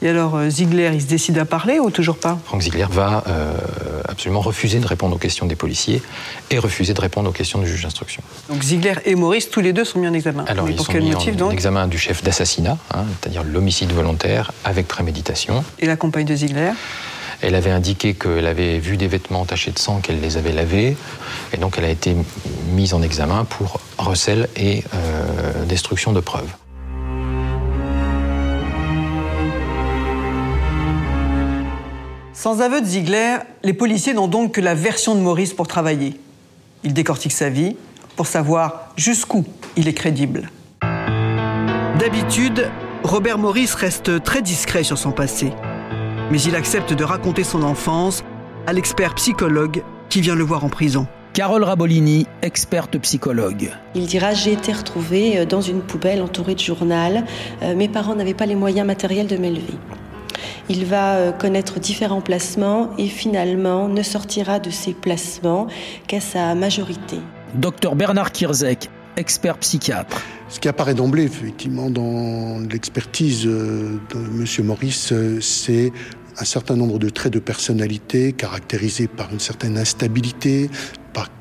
Et 0.02 0.09
alors, 0.09 0.37
euh, 0.37 0.50
Ziegler, 0.50 0.90
il 0.92 1.00
se 1.00 1.06
décide 1.06 1.38
à 1.38 1.44
parler 1.46 1.80
ou 1.80 1.90
toujours 1.90 2.18
pas? 2.18 2.38
Franck 2.44 2.62
Ziegler 2.62 2.87
va 2.90 3.24
euh, 3.28 3.54
absolument 4.06 4.40
refuser 4.40 4.78
de 4.78 4.87
répondre 4.87 5.16
aux 5.16 5.18
questions 5.18 5.46
des 5.46 5.56
policiers 5.56 6.02
et 6.50 6.59
refuser 6.59 6.92
de 6.92 7.00
répondre 7.00 7.30
aux 7.30 7.32
questions 7.32 7.59
du 7.59 7.66
juge 7.66 7.82
d'instruction. 7.82 8.22
Donc 8.50 8.62
Ziegler 8.62 8.94
et 9.06 9.14
Maurice, 9.14 9.50
tous 9.50 9.61
les 9.61 9.72
deux 9.72 9.85
sont 9.85 9.98
mis 9.98 10.09
en 10.09 10.12
examen. 10.12 10.44
Alors, 10.48 10.68
ils 10.68 10.78
sont 10.78 10.92
mis 10.92 11.14
en, 11.14 11.50
examen 11.50 11.88
du 11.88 11.98
chef 11.98 12.22
d'assassinat, 12.22 12.76
hein, 12.92 13.04
c'est-à-dire 13.20 13.42
l'homicide 13.42 13.92
volontaire 13.92 14.52
avec 14.64 14.87
préméditation. 14.87 15.64
Et 15.78 15.87
la 15.87 15.96
compagne 15.96 16.26
de 16.26 16.35
Ziegler? 16.35 16.72
Elle 17.42 17.54
avait 17.54 17.70
indiqué 17.70 18.14
qu'elle 18.14 18.46
avait 18.46 18.78
vu 18.78 18.96
des 18.96 19.09
vêtements 19.09 19.44
tachés 19.44 19.70
de 19.70 19.78
sang, 19.78 20.00
qu'elle 20.00 20.20
les 20.20 20.37
avait 20.37 20.52
lavés, 20.52 20.96
et 21.52 21.56
donc 21.59 21.76
elle 21.78 21.85
a 21.85 21.90
été 21.90 22.16
mise 22.74 22.94
en 22.94 23.02
examen 23.02 23.44
pour 23.44 23.80
recel 23.98 24.48
et 24.56 24.85
euh, 24.94 25.64
destruction 25.66 26.12
de 26.12 26.20
preuves. 26.20 26.48
Sans 32.37 32.61
aveu 32.61 32.83
de 32.83 32.87
Ziegler, 32.87 33.38
les 33.62 33.72
policiers 33.72 34.12
n'ont 34.12 34.29
donc 34.29 34.53
que 34.53 34.61
la 34.61 34.75
version 34.75 35.14
de 35.14 35.20
Maurice 35.20 35.55
pour 35.55 35.66
travailler. 35.66 36.20
Ils 36.85 36.92
décortiquent 36.92 37.33
sa 37.33 37.49
vie 37.49 37.79
pour 38.14 38.27
savoir 38.27 38.92
jusqu'où 38.94 39.46
il 39.75 39.88
est 39.88 39.94
crédible. 39.94 40.51
D'habitude, 41.99 42.70
Robert 43.05 43.38
Maurice 43.38 43.75
reste 43.75 44.22
très 44.22 44.42
discret 44.42 44.83
sur 44.83 44.99
son 44.99 45.12
passé. 45.12 45.51
Mais 46.31 46.38
il 46.42 46.55
accepte 46.55 46.92
de 46.92 47.05
raconter 47.05 47.42
son 47.42 47.62
enfance 47.62 48.22
à 48.66 48.75
l'expert 48.75 49.14
psychologue 49.14 49.83
qui 50.11 50.20
vient 50.20 50.35
le 50.35 50.44
voir 50.44 50.62
en 50.62 50.68
prison. 50.68 51.07
Carole 51.33 51.64
Rabolini, 51.64 52.27
experte 52.42 52.99
psychologue. 52.99 53.70
Il 53.94 54.05
dira 54.05 54.35
J'ai 54.35 54.53
été 54.53 54.72
retrouvé 54.72 55.38
euh, 55.38 55.46
dans 55.46 55.62
une 55.62 55.81
poubelle 55.81 56.20
entourée 56.20 56.55
de 56.55 56.61
journal. 56.61 57.25
Euh, 57.62 57.75
mes 57.75 57.88
parents 57.88 58.14
n'avaient 58.14 58.35
pas 58.35 58.46
les 58.46 58.55
moyens 58.57 58.87
matériels 58.87 59.27
de 59.27 59.38
m'élever. 59.38 59.75
Il 60.68 60.85
va 60.85 61.16
euh, 61.16 61.33
connaître 61.33 61.79
différents 61.79 62.20
placements 62.20 62.90
et 62.98 63.07
finalement 63.07 63.88
ne 63.88 64.02
sortira 64.02 64.59
de 64.59 64.70
ces 64.70 64.92
placements 64.92 65.68
qu'à 66.09 66.20
sa 66.20 66.55
majorité. 66.55 67.18
Docteur 67.55 67.94
Bernard 67.94 68.33
Kirzek, 68.33 68.90
expert 69.16 69.59
psychiatre. 69.59 70.22
Ce 70.48 70.61
qui 70.61 70.68
apparaît 70.68 70.94
d'emblée, 70.94 71.24
effectivement, 71.24 71.90
dans 71.90 72.59
l'expertise 72.70 73.46
euh, 73.46 74.00
de 74.12 74.18
M. 74.18 74.66
Maurice, 74.66 75.12
euh, 75.12 75.40
c'est 75.40 75.92
un 76.38 76.44
certain 76.44 76.77
nombre 76.77 76.99
de 76.99 77.09
traits 77.09 77.33
de 77.33 77.38
personnalité 77.38 78.33
caractérisés 78.33 79.09
par 79.09 79.33
une 79.33 79.40
certaine 79.40 79.79
instabilité, 79.79 80.70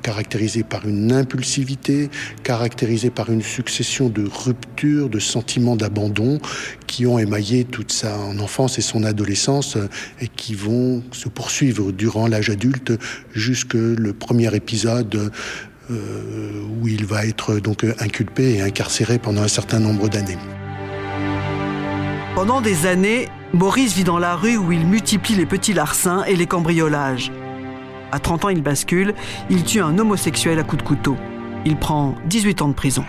caractérisés 0.02 0.62
par 0.62 0.86
une 0.86 1.12
impulsivité, 1.12 2.10
caractérisés 2.42 3.10
par 3.10 3.30
une 3.30 3.42
succession 3.42 4.08
de 4.08 4.26
ruptures, 4.26 5.08
de 5.08 5.18
sentiments 5.18 5.76
d'abandon 5.76 6.38
qui 6.86 7.06
ont 7.06 7.18
émaillé 7.18 7.64
toute 7.64 7.92
sa 7.92 8.16
enfance 8.18 8.78
et 8.78 8.82
son 8.82 9.04
adolescence 9.04 9.76
euh, 9.76 9.88
et 10.20 10.28
qui 10.28 10.54
vont 10.54 11.02
se 11.12 11.28
poursuivre 11.28 11.92
durant 11.92 12.26
l'âge 12.26 12.50
adulte 12.50 12.92
jusque 13.34 13.74
le 13.74 14.12
premier 14.12 14.54
épisode 14.54 15.30
euh, 15.90 16.62
où 16.80 16.88
il 16.88 17.04
va 17.04 17.26
être 17.26 17.58
donc 17.58 17.84
inculpé 17.98 18.54
et 18.54 18.62
incarcéré 18.62 19.18
pendant 19.18 19.42
un 19.42 19.48
certain 19.48 19.80
nombre 19.80 20.08
d'années. 20.08 20.38
Pendant 22.34 22.60
des 22.60 22.86
années, 22.86 23.28
Maurice 23.52 23.94
vit 23.94 24.04
dans 24.04 24.18
la 24.18 24.34
rue 24.36 24.56
où 24.56 24.72
il 24.72 24.86
multiplie 24.86 25.34
les 25.34 25.46
petits 25.46 25.72
larcins 25.72 26.24
et 26.24 26.36
les 26.36 26.46
cambriolages. 26.46 27.32
À 28.12 28.18
30 28.18 28.46
ans, 28.46 28.48
il 28.48 28.62
bascule, 28.62 29.14
il 29.50 29.64
tue 29.64 29.80
un 29.80 29.98
homosexuel 29.98 30.58
à 30.58 30.62
coups 30.62 30.82
de 30.82 30.88
couteau. 30.88 31.16
Il 31.64 31.76
prend 31.76 32.14
18 32.26 32.62
ans 32.62 32.68
de 32.68 32.74
prison. 32.74 33.04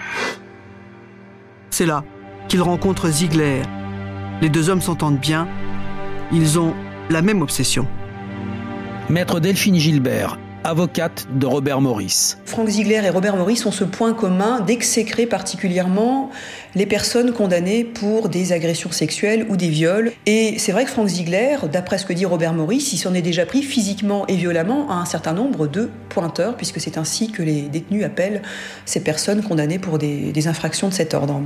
C'est 1.70 1.86
là 1.86 2.04
qu'il 2.48 2.62
rencontre 2.62 3.10
Ziegler. 3.10 3.62
Les 4.42 4.50
deux 4.50 4.70
hommes 4.70 4.82
s'entendent 4.82 5.20
bien, 5.20 5.48
ils 6.32 6.60
ont 6.60 6.74
la 7.10 7.22
même 7.22 7.42
obsession. 7.42 7.88
Maître 9.10 9.40
Delphine 9.40 9.78
Gilbert, 9.78 10.38
avocate 10.68 11.28
de 11.34 11.46
Robert 11.46 11.82
Maurice. 11.82 12.38
Frank 12.46 12.68
Ziegler 12.68 13.02
et 13.04 13.10
Robert 13.10 13.38
Maurice 13.38 13.66
ont 13.66 13.72
ce 13.72 13.86
point 13.86 14.14
commun 14.14 14.60
d'exécrer 14.60 15.26
particulièrement 15.26 16.30
les 16.76 16.86
personnes 16.86 17.32
condamnées 17.32 17.86
pour 17.86 18.30
des 18.30 18.52
agressions 18.52 18.92
sexuelles 18.92 19.48
ou 19.50 19.56
des 19.56 19.70
viols. 19.70 20.12
Et 20.26 20.60
c'est 20.60 20.74
vrai 20.74 20.84
que 20.84 20.92
Frank 20.92 21.08
Ziegler, 21.08 21.58
d'après 21.72 21.98
ce 21.98 22.06
que 22.06 22.14
dit 22.14 22.26
Robert 22.26 22.54
Maurice, 22.54 22.92
il 22.92 22.98
s'en 22.98 23.14
est 23.14 23.22
déjà 23.22 23.46
pris 23.46 23.64
physiquement 23.64 24.28
et 24.28 24.36
violemment 24.36 24.92
à 24.92 24.96
un 24.96 25.06
certain 25.06 25.34
nombre 25.34 25.68
de 25.68 25.90
pointeurs, 26.10 26.56
puisque 26.58 26.82
c'est 26.82 26.98
ainsi 26.98 27.32
que 27.32 27.42
les 27.42 27.62
détenus 27.64 28.04
appellent 28.04 28.42
ces 28.86 29.02
personnes 29.02 29.42
condamnées 29.42 29.80
pour 29.80 29.98
des, 29.98 30.32
des 30.34 30.48
infractions 30.48 30.90
de 30.90 30.94
cet 30.94 31.14
ordre. 31.14 31.42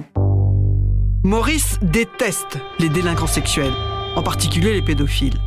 Maurice 1.24 1.78
déteste 1.84 2.58
les 2.80 2.90
délinquants 2.90 3.28
sexuels, 3.28 3.74
en 4.16 4.24
particulier 4.24 4.74
les 4.74 4.82
pédophiles. 4.82 5.38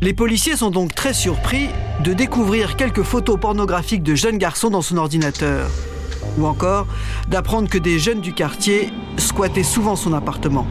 Les 0.00 0.14
policiers 0.14 0.54
sont 0.54 0.70
donc 0.70 0.94
très 0.94 1.12
surpris 1.12 1.70
de 2.04 2.12
découvrir 2.12 2.76
quelques 2.76 3.02
photos 3.02 3.36
pornographiques 3.36 4.04
de 4.04 4.14
jeunes 4.14 4.38
garçons 4.38 4.70
dans 4.70 4.80
son 4.80 4.96
ordinateur. 4.96 5.68
Ou 6.38 6.46
encore 6.46 6.86
d'apprendre 7.28 7.68
que 7.68 7.78
des 7.78 7.98
jeunes 7.98 8.20
du 8.20 8.32
quartier 8.32 8.92
squattaient 9.16 9.64
souvent 9.64 9.96
son 9.96 10.12
appartement. 10.12 10.68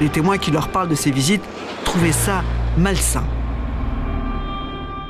Les 0.00 0.08
témoins 0.08 0.38
qui 0.38 0.50
leur 0.50 0.68
parlent 0.68 0.88
de 0.88 0.94
ces 0.94 1.10
visites 1.10 1.44
trouvaient 1.84 2.12
ça 2.12 2.42
malsain. 2.78 3.24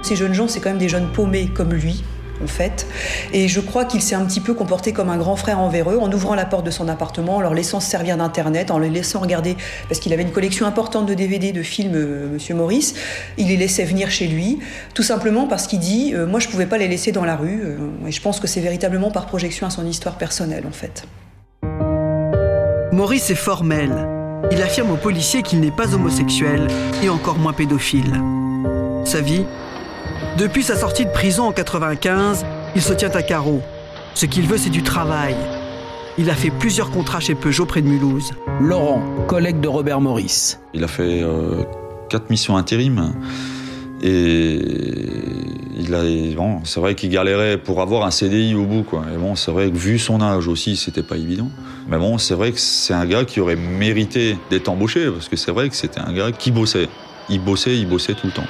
Ces 0.03 0.17
jeunes 0.17 0.35
gens, 0.35 0.49
c'est 0.49 0.61
quand 0.61 0.71
même 0.71 0.79
des 0.79 0.89
jeunes 0.89 1.13
paumés 1.13 1.49
comme 1.55 1.73
lui, 1.73 2.03
en 2.43 2.47
fait. 2.47 2.87
Et 3.33 3.49
je 3.49 3.61
crois 3.61 3.85
qu'il 3.85 4.03
s'est 4.03 4.15
un 4.15 4.25
petit 4.25 4.41
peu 4.41 4.55
comporté 4.55 4.93
comme 4.93 5.11
un 5.11 5.17
grand 5.17 5.37
frère 5.37 5.59
envers 5.59 5.91
eux, 5.91 5.99
en 5.99 6.11
ouvrant 6.13 6.35
la 6.35 6.45
porte 6.45 6.65
de 6.65 6.71
son 6.71 6.89
appartement, 6.89 7.37
en 7.37 7.41
leur 7.41 7.55
laissant 7.55 7.81
se 7.81 7.91
servir 7.91 8.17
d'Internet, 8.17 8.71
en 8.71 8.79
les 8.79 8.91
laissant 8.91 9.21
regarder, 9.21 9.57
parce 9.89 10.01
qu'il 10.01 10.13
avait 10.13 10.23
une 10.23 10.33
collection 10.33 10.67
importante 10.67 11.07
de 11.07 11.15
DVD, 11.15 11.53
de 11.53 11.63
films, 11.63 11.95
euh, 11.95 12.33
Monsieur 12.33 12.55
Maurice. 12.55 12.95
Il 13.39 13.49
les 13.49 13.57
laissait 13.57 13.85
venir 13.85 14.11
chez 14.11 14.27
lui, 14.27 14.59
tout 14.95 15.03
simplement 15.03 15.47
parce 15.47 15.67
qu'il 15.67 15.79
dit, 15.79 16.13
euh, 16.15 16.27
moi 16.27 16.41
je 16.41 16.49
pouvais 16.49 16.67
pas 16.67 16.79
les 16.79 16.89
laisser 16.89 17.13
dans 17.13 17.25
la 17.25 17.37
rue. 17.37 17.63
Euh, 17.65 17.77
et 18.07 18.13
je 18.13 18.21
pense 18.21 18.41
que 18.41 18.47
c'est 18.47 18.61
véritablement 18.61 19.11
par 19.11 19.27
projection 19.27 19.67
à 19.67 19.71
son 19.71 19.87
histoire 19.87 20.17
personnelle, 20.17 20.65
en 20.67 20.73
fait. 20.73 21.05
Maurice 22.93 23.31
est 23.31 23.35
formel. 23.35 24.09
Il 24.51 24.63
affirme 24.63 24.93
aux 24.93 24.97
policiers 24.97 25.43
qu'il 25.43 25.61
n'est 25.61 25.71
pas 25.71 25.95
homosexuel 25.95 26.69
et 27.03 27.09
encore 27.09 27.39
moins 27.39 27.53
pédophile. 27.53 28.23
Sa 29.05 29.21
vie, 29.21 29.45
depuis 30.39 30.63
sa 30.63 30.77
sortie 30.77 31.05
de 31.05 31.11
prison 31.11 31.45
en 31.45 31.53
95, 31.53 32.45
il 32.75 32.83
se 32.83 32.93
tient 32.93 33.11
à 33.11 33.23
carreau. 33.23 33.63
Ce 34.15 34.27
qu'il 34.27 34.47
veut, 34.47 34.59
c'est 34.59 34.71
du 34.71 34.83
travail. 34.83 35.35
Il 36.19 36.31
a 36.31 36.35
fait 36.35 36.51
plusieurs 36.51 36.91
contrats 36.91 37.21
chez 37.21 37.35
Peugeot 37.35 37.67
près 37.67 37.83
de 37.83 37.89
Mulhouse. 37.89 38.33
Laurent, 38.61 39.03
collègue 39.27 39.61
de 39.61 39.69
Robert 39.69 40.01
Maurice. 40.01 40.61
Il 40.73 40.83
a 40.85 40.89
fait 40.89 41.23
euh, 41.23 41.63
quatre 42.09 42.31
missions 42.31 42.57
intérim. 42.57 43.13
Et 44.03 44.59
il 45.79 45.95
a, 45.95 46.03
bon, 46.35 46.61
c'est 46.65 46.81
vrai 46.81 46.95
qu'il 46.95 47.11
galérait 47.11 47.59
pour 47.59 47.81
avoir 47.81 48.05
un 48.07 48.11
CDI 48.11 48.55
au 48.55 48.65
bout, 48.65 48.83
quoi. 48.83 49.05
Et 49.15 49.19
bon, 49.19 49.37
c'est 49.37 49.51
vrai 49.51 49.71
que 49.71 49.77
vu 49.77 49.99
son 49.99 50.21
âge 50.23 50.49
aussi, 50.49 50.77
c'était 50.77 51.03
pas 51.03 51.17
évident. 51.17 51.51
Mais 51.89 51.99
bon, 51.99 52.19
c'est 52.19 52.35
vrai 52.35 52.53
que 52.53 52.59
c'est 52.59 52.95
un 52.95 53.07
gars 53.07 53.25
qui 53.25 53.41
aurait 53.41 53.57
mérité 53.57 54.37
d'être 54.51 54.69
embauché, 54.69 55.11
parce 55.11 55.29
que 55.29 55.37
c'est 55.37 55.53
vrai 55.53 55.69
que 55.69 55.77
c'était 55.77 56.01
un 56.01 56.13
gars 56.13 56.33
qui 56.33 56.51
bossait. 56.51 56.89
Il 57.29 57.41
bossait, 57.41 57.77
il 57.77 57.89
bossait 57.89 58.15
tout 58.15 58.27
le 58.27 58.33
temps. 58.33 58.47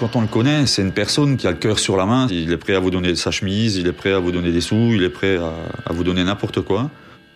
Quand 0.00 0.16
on 0.16 0.22
le 0.22 0.28
connaît, 0.28 0.66
c'est 0.66 0.80
une 0.80 0.92
personne 0.92 1.36
qui 1.36 1.46
a 1.46 1.50
le 1.50 1.58
cœur 1.58 1.78
sur 1.78 1.94
la 1.98 2.06
main. 2.06 2.26
Il 2.30 2.50
est 2.50 2.56
prêt 2.56 2.74
à 2.74 2.80
vous 2.80 2.90
donner 2.90 3.14
sa 3.16 3.30
chemise, 3.30 3.76
il 3.76 3.86
est 3.86 3.92
prêt 3.92 4.14
à 4.14 4.18
vous 4.18 4.32
donner 4.32 4.50
des 4.50 4.62
sous, 4.62 4.94
il 4.94 5.02
est 5.02 5.10
prêt 5.10 5.36
à, 5.36 5.92
vous 5.92 6.04
donner 6.04 6.24
n'importe 6.24 6.62
quoi. 6.62 6.88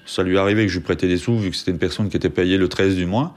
Ça 0.07 0.22
lui 0.22 0.38
arrivé 0.38 0.64
que 0.64 0.72
je 0.72 0.79
lui 0.79 0.83
prêtais 0.83 1.07
des 1.07 1.18
sous 1.18 1.37
vu 1.37 1.50
que 1.50 1.57
c'était 1.57 1.72
une 1.72 1.79
personne 1.79 2.09
qui 2.09 2.16
était 2.16 2.31
payée 2.31 2.57
le 2.57 2.66
13 2.66 2.96
du 2.96 3.05
mois. 3.05 3.35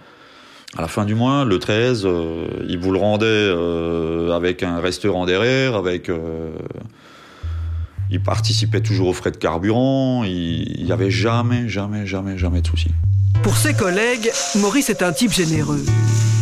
À 0.78 0.82
la 0.82 0.88
fin 0.88 1.04
du 1.04 1.14
mois, 1.14 1.44
le 1.44 1.60
13, 1.60 2.04
euh, 2.06 2.48
il 2.70 2.78
vous 2.78 2.94
le 2.94 3.00
rendait 3.00 3.26
euh, 3.26 4.32
avec 4.32 4.64
un 4.64 4.80
restaurant 4.80 5.26
derrière, 5.26 5.76
avec. 5.76 6.08
Euh, 6.08 6.52
il 8.10 8.22
participait 8.22 8.80
toujours 8.80 9.10
aux 9.10 9.14
frais 9.14 9.32
de 9.32 9.38
carburant. 9.38 10.24
Il 10.24 10.86
n'y 10.86 10.92
avait 10.94 11.12
jamais, 11.12 11.68
jamais, 11.68 12.06
jamais, 12.06 12.38
jamais 12.38 12.62
de 12.62 12.68
soucis. 12.68 12.92
Pour 13.44 13.58
ses 13.58 13.74
collègues, 13.74 14.32
Maurice 14.56 14.90
est 14.90 15.04
un 15.04 15.12
type 15.12 15.34
généreux. 15.34 15.84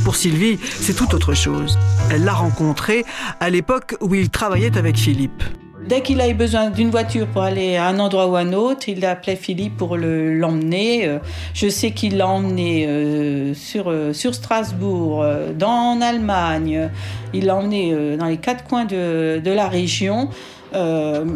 Pour 0.06 0.16
Sylvie, 0.16 0.60
c'est 0.62 0.94
tout 0.94 1.16
autre 1.16 1.34
chose. 1.34 1.80
Elle 2.12 2.26
l'a 2.26 2.34
rencontré 2.34 3.04
à 3.40 3.50
l'époque 3.50 3.96
où 4.02 4.14
il 4.14 4.30
travaillait 4.30 4.78
avec 4.78 4.98
Philippe. 4.98 5.44
Dès 5.88 6.02
qu'il 6.02 6.22
a 6.22 6.30
eu 6.30 6.36
besoin 6.36 6.70
d'une 6.70 6.92
voiture 6.92 7.26
pour 7.26 7.42
aller 7.42 7.76
à 7.76 7.88
un 7.88 7.98
endroit 7.98 8.28
ou 8.28 8.36
à 8.36 8.42
un 8.42 8.54
autre, 8.54 8.88
il 8.88 9.04
appelait 9.04 9.36
Philippe 9.36 9.78
pour 9.78 9.98
l'emmener. 9.98 11.08
Euh, 11.08 11.18
je 11.56 11.70
sais 11.70 11.90
qu'il 11.90 12.18
l'a 12.18 12.28
emmené 12.28 12.86
euh, 12.86 13.56
sur, 13.56 13.90
euh, 13.90 14.14
sur 14.14 14.36
Strasbourg, 14.36 15.26
dans 15.58 16.00
Allemagne. 16.00 16.92
Il 17.34 17.48
l'a 17.48 17.56
emmené 17.56 18.16
dans 18.16 18.28
les 18.28 18.38
quatre 18.38 18.64
coins 18.64 18.86
de, 18.86 19.42
de 19.44 19.52
la 19.52 19.68
région. 19.68 20.30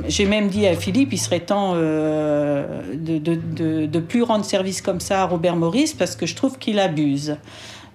J'ai 0.08 0.26
même 0.26 0.50
dit 0.50 0.68
à 0.68 0.76
Philippe, 0.76 1.12
il 1.12 1.18
serait 1.18 1.40
temps 1.40 1.74
de, 1.74 3.18
de, 3.18 3.86
de, 3.88 4.00
plus 4.00 4.22
rendre 4.22 4.46
service 4.46 4.82
comme 4.82 5.00
ça 5.00 5.24
à 5.24 5.26
Robert 5.26 5.56
Maurice 5.56 5.94
parce 5.94 6.16
que 6.16 6.26
je 6.26 6.36
trouve 6.36 6.60
qu'il 6.60 6.78
abuse. 6.78 7.38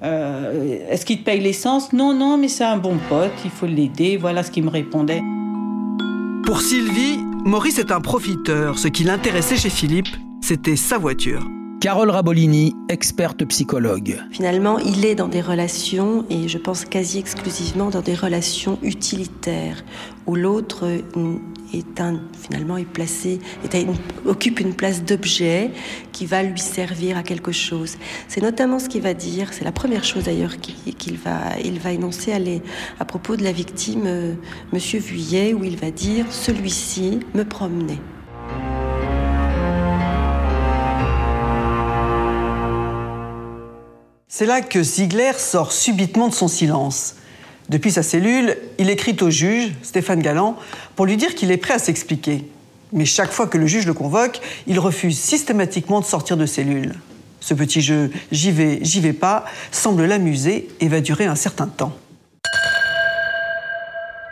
Euh, 0.04 0.78
est-ce 0.90 1.06
qu'il 1.06 1.20
te 1.20 1.24
paye 1.24 1.40
l'essence? 1.40 1.92
Non, 1.92 2.12
non, 2.12 2.36
mais 2.36 2.48
c'est 2.48 2.64
un 2.64 2.76
bon 2.76 2.98
pote, 3.08 3.32
il 3.44 3.50
faut 3.50 3.66
l'aider. 3.66 4.16
Voilà 4.16 4.42
ce 4.42 4.50
qu'il 4.50 4.64
me 4.64 4.70
répondait. 4.70 5.22
Pour 6.44 6.60
Sylvie, 6.60 7.18
Maurice 7.44 7.78
est 7.78 7.90
un 7.90 8.00
profiteur. 8.00 8.78
Ce 8.78 8.88
qui 8.88 9.04
l'intéressait 9.04 9.56
chez 9.56 9.70
Philippe, 9.70 10.08
c'était 10.42 10.76
sa 10.76 10.98
voiture. 10.98 11.42
Carole 11.80 12.10
Rabolini, 12.10 12.74
experte 12.88 13.44
psychologue. 13.46 14.18
Finalement, 14.30 14.78
il 14.78 15.04
est 15.04 15.14
dans 15.14 15.28
des 15.28 15.40
relations, 15.40 16.24
et 16.30 16.48
je 16.48 16.56
pense 16.58 16.84
quasi 16.84 17.18
exclusivement 17.18 17.90
dans 17.90 18.00
des 18.00 18.14
relations 18.14 18.78
utilitaires, 18.82 19.84
où 20.26 20.34
l'autre 20.34 20.86
est 21.78 22.00
un, 22.00 22.20
finalement 22.40 22.76
est 22.76 22.84
placé, 22.84 23.40
occupe 24.24 24.60
une 24.60 24.74
place 24.74 25.02
d'objet 25.02 25.70
qui 26.12 26.26
va 26.26 26.42
lui 26.42 26.60
servir 26.60 27.16
à 27.16 27.22
quelque 27.22 27.52
chose. 27.52 27.96
C'est 28.28 28.42
notamment 28.42 28.78
ce 28.78 28.88
qu'il 28.88 29.02
va 29.02 29.14
dire, 29.14 29.52
c'est 29.52 29.64
la 29.64 29.72
première 29.72 30.04
chose 30.04 30.24
d'ailleurs 30.24 30.56
qu'il 30.58 31.16
va, 31.16 31.58
il 31.62 31.78
va 31.78 31.92
énoncer 31.92 32.32
à, 32.32 32.38
à 33.00 33.04
propos 33.04 33.36
de 33.36 33.42
la 33.42 33.52
victime, 33.52 34.04
euh, 34.06 34.34
Monsieur 34.72 35.00
Vuillet, 35.00 35.54
où 35.54 35.64
il 35.64 35.76
va 35.76 35.90
dire 35.90 36.26
celui-ci 36.30 37.20
me 37.34 37.44
promenait. 37.44 38.00
C'est 44.36 44.46
là 44.46 44.62
que 44.62 44.82
Ziegler 44.82 45.32
sort 45.38 45.70
subitement 45.70 46.26
de 46.26 46.34
son 46.34 46.48
silence. 46.48 47.14
Depuis 47.68 47.90
sa 47.90 48.02
cellule, 48.02 48.56
il 48.78 48.90
écrit 48.90 49.16
au 49.22 49.30
juge, 49.30 49.72
Stéphane 49.82 50.20
Galland, 50.20 50.56
pour 50.96 51.06
lui 51.06 51.16
dire 51.16 51.34
qu'il 51.34 51.50
est 51.50 51.56
prêt 51.56 51.74
à 51.74 51.78
s'expliquer. 51.78 52.44
Mais 52.92 53.06
chaque 53.06 53.32
fois 53.32 53.46
que 53.46 53.58
le 53.58 53.66
juge 53.66 53.86
le 53.86 53.94
convoque, 53.94 54.40
il 54.66 54.78
refuse 54.78 55.18
systématiquement 55.18 56.00
de 56.00 56.04
sortir 56.04 56.36
de 56.36 56.46
cellule. 56.46 56.94
Ce 57.40 57.54
petit 57.54 57.80
jeu 57.80 58.10
j'y 58.32 58.52
vais, 58.52 58.78
j'y 58.82 59.00
vais 59.00 59.12
pas 59.12 59.44
semble 59.70 60.04
l'amuser 60.04 60.68
et 60.80 60.88
va 60.88 61.00
durer 61.00 61.26
un 61.26 61.34
certain 61.34 61.66
temps. 61.66 61.92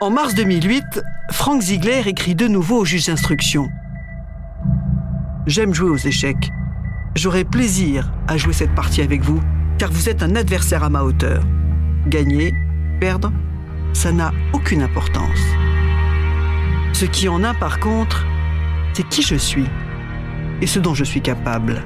En 0.00 0.10
mars 0.10 0.34
2008, 0.34 0.84
Frank 1.30 1.62
Ziegler 1.62 2.02
écrit 2.06 2.34
de 2.34 2.48
nouveau 2.48 2.78
au 2.78 2.84
juge 2.84 3.06
d'instruction. 3.06 3.68
J'aime 5.46 5.74
jouer 5.74 5.90
aux 5.90 5.96
échecs. 5.96 6.50
J'aurai 7.14 7.44
plaisir 7.44 8.12
à 8.28 8.36
jouer 8.36 8.52
cette 8.52 8.74
partie 8.74 9.02
avec 9.02 9.22
vous, 9.22 9.40
car 9.78 9.90
vous 9.90 10.08
êtes 10.08 10.22
un 10.22 10.34
adversaire 10.34 10.82
à 10.82 10.88
ma 10.88 11.02
hauteur. 11.02 11.44
Gagner, 12.06 12.54
perdre, 13.02 13.32
ça 13.94 14.12
n'a 14.12 14.30
aucune 14.52 14.80
importance. 14.80 15.40
Ce 16.92 17.04
qui 17.04 17.28
en 17.28 17.42
a 17.42 17.52
par 17.52 17.80
contre, 17.80 18.24
c'est 18.94 19.08
qui 19.08 19.22
je 19.22 19.34
suis 19.34 19.64
et 20.60 20.68
ce 20.68 20.78
dont 20.78 20.94
je 20.94 21.02
suis 21.02 21.20
capable. 21.20 21.82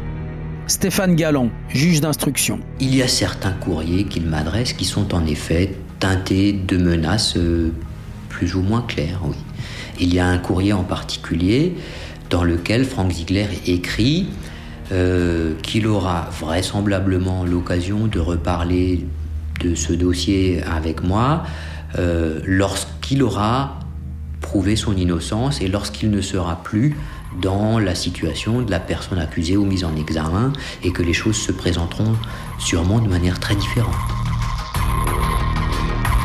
Stéphane 0.66 1.14
Galland, 1.14 1.48
juge 1.70 2.02
d'instruction. 2.02 2.60
Il 2.80 2.94
y 2.94 3.00
a 3.00 3.08
certains 3.08 3.52
courriers 3.52 4.04
qu'il 4.04 4.26
m'adresse 4.26 4.74
qui 4.74 4.84
sont 4.84 5.14
en 5.14 5.24
effet 5.24 5.74
teintés 6.00 6.52
de 6.52 6.76
menaces 6.76 7.38
euh, 7.38 7.72
plus 8.28 8.54
ou 8.54 8.60
moins 8.60 8.82
claires, 8.82 9.22
oui. 9.24 9.36
Il 9.98 10.12
y 10.12 10.18
a 10.18 10.26
un 10.26 10.36
courrier 10.36 10.74
en 10.74 10.84
particulier 10.84 11.76
dans 12.28 12.44
lequel 12.44 12.84
Frank 12.84 13.10
Ziegler 13.10 13.48
écrit 13.66 14.28
euh, 14.92 15.54
qu'il 15.62 15.86
aura 15.86 16.28
vraisemblablement 16.38 17.46
l'occasion 17.46 18.06
de 18.06 18.18
reparler 18.18 19.06
de 19.66 19.74
ce 19.74 19.92
dossier 19.92 20.62
avec 20.62 21.02
moi 21.02 21.42
euh, 21.98 22.40
lorsqu'il 22.44 23.22
aura 23.22 23.78
prouvé 24.40 24.76
son 24.76 24.96
innocence 24.96 25.60
et 25.60 25.68
lorsqu'il 25.68 26.10
ne 26.10 26.20
sera 26.20 26.62
plus 26.62 26.96
dans 27.40 27.78
la 27.78 27.94
situation 27.94 28.62
de 28.62 28.70
la 28.70 28.80
personne 28.80 29.18
accusée 29.18 29.56
ou 29.56 29.64
mise 29.64 29.84
en 29.84 29.94
examen 29.96 30.52
et 30.82 30.92
que 30.92 31.02
les 31.02 31.12
choses 31.12 31.36
se 31.36 31.52
présenteront 31.52 32.14
sûrement 32.58 33.00
de 33.00 33.08
manière 33.08 33.40
très 33.40 33.56
différente. 33.56 33.94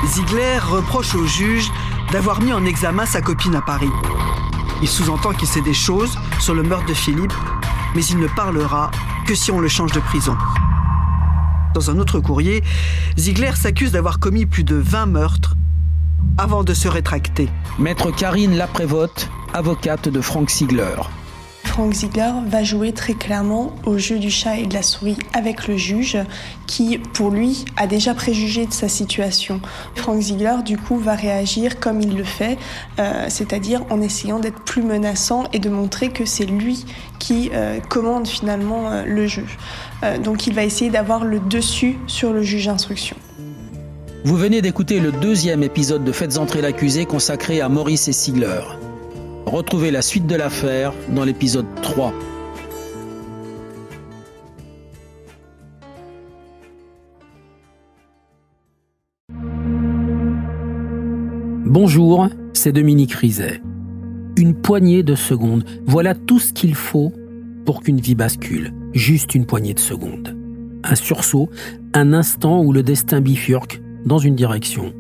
Ziegler 0.05 0.57
reproche 0.59 1.15
au 1.15 1.25
juge 1.25 1.69
d'avoir 2.11 2.41
mis 2.41 2.53
en 2.53 2.65
examen 2.65 3.05
sa 3.05 3.21
copine 3.21 3.55
à 3.55 3.61
Paris. 3.61 3.89
Il 4.81 4.87
sous-entend 4.87 5.31
qu'il 5.31 5.47
sait 5.47 5.61
des 5.61 5.73
choses 5.73 6.17
sur 6.39 6.53
le 6.53 6.63
meurtre 6.63 6.87
de 6.87 6.93
Philippe, 6.93 7.33
mais 7.95 8.03
il 8.05 8.19
ne 8.19 8.27
parlera 8.27 8.91
que 9.27 9.35
si 9.35 9.51
on 9.51 9.59
le 9.59 9.67
change 9.67 9.91
de 9.91 9.99
prison. 9.99 10.35
Dans 11.73 11.89
un 11.89 11.99
autre 11.99 12.19
courrier, 12.19 12.63
Ziegler 13.17 13.51
s'accuse 13.55 13.91
d'avoir 13.91 14.19
commis 14.19 14.45
plus 14.45 14.63
de 14.63 14.75
20 14.75 15.05
meurtres 15.05 15.55
avant 16.37 16.63
de 16.63 16.73
se 16.73 16.87
rétracter. 16.87 17.49
Maître 17.79 18.11
Karine 18.11 18.55
Laprévote, 18.55 19.29
avocate 19.53 20.09
de 20.09 20.21
Frank 20.21 20.49
Ziegler. 20.49 20.95
Frank 21.71 21.93
Ziegler 21.93 22.33
va 22.47 22.65
jouer 22.65 22.91
très 22.91 23.13
clairement 23.13 23.71
au 23.85 23.97
jeu 23.97 24.19
du 24.19 24.29
chat 24.29 24.57
et 24.57 24.65
de 24.65 24.73
la 24.73 24.81
souris 24.81 25.15
avec 25.31 25.69
le 25.69 25.77
juge 25.77 26.17
qui, 26.67 26.97
pour 26.97 27.29
lui, 27.29 27.63
a 27.77 27.87
déjà 27.87 28.13
préjugé 28.13 28.65
de 28.65 28.73
sa 28.73 28.89
situation. 28.89 29.61
Frank 29.95 30.19
Ziegler, 30.19 30.57
du 30.65 30.77
coup, 30.77 30.97
va 30.97 31.15
réagir 31.15 31.79
comme 31.79 32.01
il 32.01 32.17
le 32.17 32.25
fait, 32.25 32.57
euh, 32.99 33.27
c'est-à-dire 33.29 33.85
en 33.89 34.01
essayant 34.01 34.39
d'être 34.39 34.59
plus 34.65 34.81
menaçant 34.81 35.45
et 35.53 35.59
de 35.59 35.69
montrer 35.69 36.09
que 36.09 36.25
c'est 36.25 36.45
lui 36.45 36.85
qui 37.19 37.51
euh, 37.53 37.79
commande 37.79 38.27
finalement 38.27 38.91
euh, 38.91 39.05
le 39.05 39.25
jeu. 39.25 39.45
donc 40.25 40.47
il 40.47 40.53
va 40.53 40.65
essayer 40.65 40.91
d'avoir 40.91 41.23
le 41.23 41.39
dessus 41.39 41.97
sur 42.05 42.33
le 42.33 42.43
juge 42.43 42.65
d'instruction. 42.65 43.15
Vous 44.25 44.35
venez 44.35 44.61
d'écouter 44.61 44.99
le 44.99 45.13
deuxième 45.13 45.63
épisode 45.63 46.03
de 46.03 46.11
Faites 46.11 46.37
entrer 46.37 46.61
l'accusé 46.61 47.05
consacré 47.05 47.61
à 47.61 47.69
Maurice 47.69 48.09
et 48.09 48.11
Ziegler. 48.11 48.59
Retrouvez 49.45 49.91
la 49.91 50.01
suite 50.01 50.27
de 50.27 50.35
l'affaire 50.35 50.93
dans 51.13 51.25
l'épisode 51.25 51.65
3. 51.81 52.13
Bonjour, 61.65 62.27
c'est 62.53 62.71
Dominique 62.71 63.13
Rizet. 63.13 63.61
Une 64.37 64.53
poignée 64.53 65.03
de 65.03 65.15
secondes, 65.15 65.63
voilà 65.85 66.13
tout 66.13 66.39
ce 66.39 66.53
qu'il 66.53 66.75
faut 66.75 67.11
pour 67.65 67.81
qu'une 67.81 67.99
vie 67.99 68.15
bascule. 68.15 68.73
Juste 68.93 69.35
une 69.35 69.45
poignée 69.45 69.73
de 69.73 69.79
secondes. 69.79 70.37
Un 70.83 70.95
sursaut, 70.95 71.49
un 71.93 72.13
instant 72.13 72.63
où 72.63 72.71
le 72.71 72.83
destin 72.83 73.21
bifurque 73.21 73.81
dans 74.05 74.19
une 74.19 74.35
direction 74.35 74.93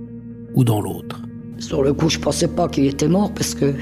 ou 0.55 0.63
dans 0.63 0.81
l'autre. 0.81 1.21
Sur 1.57 1.83
le 1.83 1.93
coup, 1.93 2.09
je 2.09 2.19
pensais 2.19 2.47
pas 2.47 2.67
qu'il 2.67 2.85
était 2.85 3.07
mort 3.07 3.31
parce 3.33 3.53
que 3.53 3.73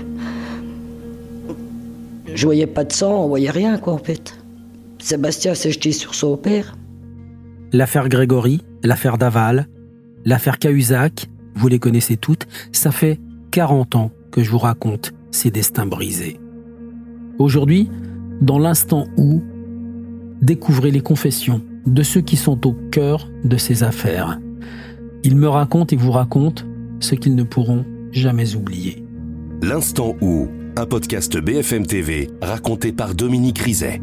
je 2.39 2.45
voyais 2.45 2.67
pas 2.67 2.85
de 2.85 2.93
sang, 2.93 3.25
on 3.25 3.27
voyait 3.27 3.51
rien, 3.51 3.77
quoi, 3.77 3.91
en 3.91 3.97
fait. 3.97 4.39
Sébastien 4.97 5.55
s'est 5.55 5.71
jeté 5.71 5.91
sur 5.91 6.15
son 6.15 6.37
père. 6.37 6.77
L'affaire 7.73 8.07
Grégory, 8.07 8.61
l'affaire 8.81 9.17
Daval, 9.17 9.67
l'affaire 10.23 10.57
Cahuzac, 10.57 11.27
vous 11.55 11.67
les 11.67 11.79
connaissez 11.79 12.15
toutes, 12.15 12.47
ça 12.71 12.91
fait 12.91 13.19
40 13.51 13.95
ans 13.97 14.11
que 14.31 14.41
je 14.41 14.51
vous 14.51 14.57
raconte 14.57 15.11
ces 15.31 15.51
destins 15.51 15.85
brisés. 15.85 16.39
Aujourd'hui, 17.39 17.89
dans 18.39 18.57
l'instant 18.57 19.03
où, 19.17 19.43
découvrez 20.41 20.91
les 20.91 21.01
confessions 21.01 21.61
de 21.85 22.03
ceux 22.03 22.21
qui 22.21 22.37
sont 22.37 22.65
au 22.65 22.71
cœur 22.89 23.29
de 23.43 23.57
ces 23.57 23.83
affaires. 23.83 24.39
Ils 25.25 25.35
me 25.35 25.49
racontent 25.49 25.93
et 25.93 25.99
vous 25.99 26.11
racontent 26.11 26.63
ce 27.01 27.15
qu'ils 27.15 27.35
ne 27.35 27.43
pourront 27.43 27.83
jamais 28.13 28.55
oublier. 28.55 29.03
L'instant 29.61 30.15
où 30.21 30.47
un 30.79 30.85
podcast 30.85 31.37
BFM 31.37 31.85
TV 31.85 32.29
raconté 32.41 32.93
par 32.93 33.13
Dominique 33.13 33.59
Rizet. 33.59 33.99